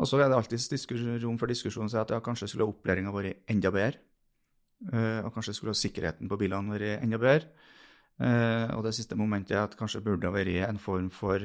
Og 0.00 0.08
så 0.08 0.16
er 0.18 0.30
det 0.32 0.38
alltid 0.38 1.20
rom 1.22 1.36
for 1.36 1.46
diskusjon 1.46 1.92
at 1.92 2.10
ja, 2.10 2.22
kanskje 2.24 2.48
skulle 2.48 2.70
opplæringa 2.72 3.12
vært 3.12 3.44
enda 3.52 3.70
bedre. 3.70 4.00
Og 5.28 5.28
kanskje 5.36 5.54
skulle 5.54 5.76
sikkerheten 5.76 6.26
på 6.26 6.40
bilene 6.40 6.72
vært 6.72 7.04
enda 7.04 7.20
bedre. 7.20 7.52
Og 8.16 8.80
det 8.86 8.94
siste 8.96 9.16
momentet 9.18 9.52
er 9.52 9.66
at 9.66 9.74
kanskje 9.76 10.00
burde 10.00 10.24
det 10.24 10.32
vært 10.32 10.70
en 10.70 10.78
form 10.80 11.10
for 11.12 11.42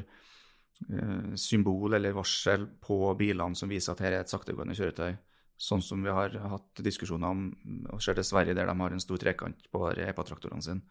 symbol 1.35 1.97
eller 1.97 2.15
varsel 2.15 2.63
på 2.79 2.95
bilene 3.19 3.59
som 3.59 3.69
viser 3.69 3.91
at 3.91 4.03
her 4.05 4.15
er 4.15 4.23
et 4.23 4.31
saktegående 4.31 4.77
kjøretøy. 4.77 5.17
Sånn 5.61 5.83
som 5.85 6.01
vi 6.01 6.09
har 6.09 6.33
hatt 6.53 6.81
diskusjoner 6.81 7.35
om 7.35 7.43
og 7.91 8.01
ser 8.01 8.15
til 8.17 8.25
Sverige, 8.25 8.55
der 8.57 8.71
de 8.71 8.77
har 8.79 8.95
en 8.95 9.03
stor 9.03 9.19
trekant 9.21 9.67
på 9.69 9.91
EPA-traktorene 9.91 10.63
sine. 10.65 10.81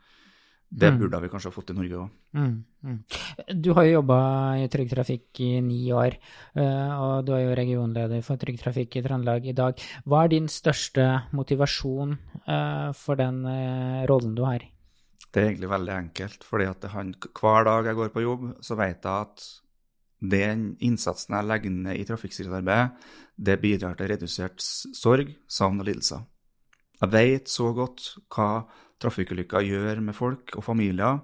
Det 0.70 0.86
mm. 0.92 0.98
burde 1.00 1.18
vi 1.24 1.28
kanskje 1.32 1.50
ha 1.50 1.54
fått 1.54 1.72
i 1.72 1.74
Norge 1.74 1.96
òg. 1.98 2.10
Mm, 2.38 2.52
mm. 2.86 2.98
Du 3.58 3.72
har 3.74 3.88
jo 3.88 3.96
jobba 3.96 4.18
i 4.62 4.68
Trygg 4.70 4.92
Trafikk 4.92 5.40
i 5.42 5.48
ni 5.66 5.80
år, 5.90 6.14
eh, 6.54 6.92
og 6.94 7.26
du 7.26 7.32
er 7.34 7.42
jo 7.42 7.56
regionleder 7.58 8.22
for 8.22 8.38
Trygg 8.38 8.60
Trafikk 8.62 9.00
i 9.00 9.02
Trøndelag 9.02 9.48
i 9.50 9.56
dag. 9.58 9.82
Hva 10.06 10.22
er 10.22 10.30
din 10.36 10.46
største 10.46 11.08
motivasjon 11.34 12.14
eh, 12.14 12.92
for 12.94 13.18
den 13.18 13.42
eh, 13.50 14.04
rollen 14.06 14.38
du 14.38 14.44
har? 14.46 14.62
Det 15.30 15.40
er 15.40 15.48
egentlig 15.50 15.70
veldig 15.70 15.94
enkelt. 15.94 16.44
fordi 16.44 16.68
han, 16.94 17.14
hver 17.40 17.64
dag 17.64 17.86
jeg 17.86 17.98
går 17.98 18.08
på 18.14 18.24
jobb, 18.24 18.46
så 18.62 18.74
vet 18.74 19.04
jeg 19.04 19.12
at 19.12 19.46
den 20.20 20.76
innsatsen 20.84 21.34
jeg 21.36 21.48
legger 21.48 21.70
ned 21.70 21.96
i 21.96 22.04
trafikksikkerhetsarbeidet, 22.04 23.08
det 23.40 23.60
bidrar 23.60 23.96
til 23.96 24.10
redusert 24.12 24.60
sorg, 24.60 25.32
savn 25.48 25.80
og 25.80 25.88
lidelser. 25.88 26.26
Jeg 27.00 27.12
vet 27.14 27.48
så 27.48 27.70
godt 27.72 28.10
hva 28.28 28.66
trafikkulykker 29.00 29.64
gjør 29.64 30.02
med 30.04 30.16
folk 30.16 30.56
og 30.58 30.64
familier. 30.64 31.22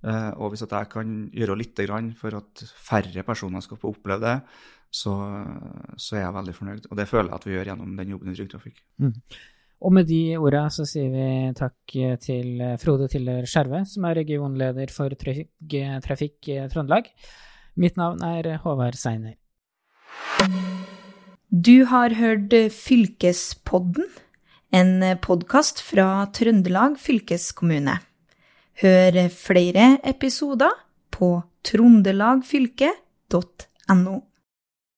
Eh, 0.00 0.30
og 0.40 0.54
hvis 0.54 0.64
jeg 0.64 0.88
kan 0.88 1.16
gjøre 1.36 1.58
litt 1.60 1.82
for 2.16 2.36
at 2.38 2.64
færre 2.64 3.22
personer 3.22 3.60
skal 3.60 3.76
få 3.76 3.92
oppleve 3.92 4.20
det, 4.24 4.36
så, 4.90 5.12
så, 5.96 6.16
er 6.16 6.24
jeg 6.24 6.34
veldig 6.34 6.54
fornøyd. 6.54 6.86
Og 6.90 6.96
det 6.96 7.08
føler 7.08 7.28
jeg 7.28 7.34
at 7.34 7.46
vi 7.46 7.52
gjør 7.52 7.68
gjennom 7.70 7.96
den 7.96 8.14
jobben 8.14 8.32
i 8.32 8.34
Trygg 8.34 8.50
Trafikk. 8.50 8.80
Mm. 8.98 9.12
Og 9.80 9.94
med 9.96 10.04
de 10.10 10.36
ordene 10.36 10.68
så 10.72 10.84
sier 10.88 11.08
vi 11.08 11.52
takk 11.56 11.92
til 12.20 12.60
Frode 12.82 13.08
Tiller 13.08 13.46
Skjerve, 13.48 13.86
som 13.88 14.04
er 14.04 14.18
regionleder 14.20 14.88
for 14.92 15.08
Trygg 15.16 15.72
Trafikk 16.04 16.36
Trøndelag. 16.72 17.04
Mitt 17.80 17.96
navn 17.96 18.20
er 18.20 18.58
Håvard 18.60 18.96
Seiner. 19.00 19.40
Du 21.50 21.84
har 21.88 22.14
hørt 22.14 22.52
Fylkespodden, 22.76 24.04
en 24.70 25.02
podkast 25.24 25.80
fra 25.82 26.28
Trøndelag 26.36 26.98
fylkeskommune. 27.00 27.98
Hør 28.84 29.28
flere 29.32 29.98
episoder 30.06 30.70
på 31.10 31.42
trondelagfylket.no. 31.66 34.29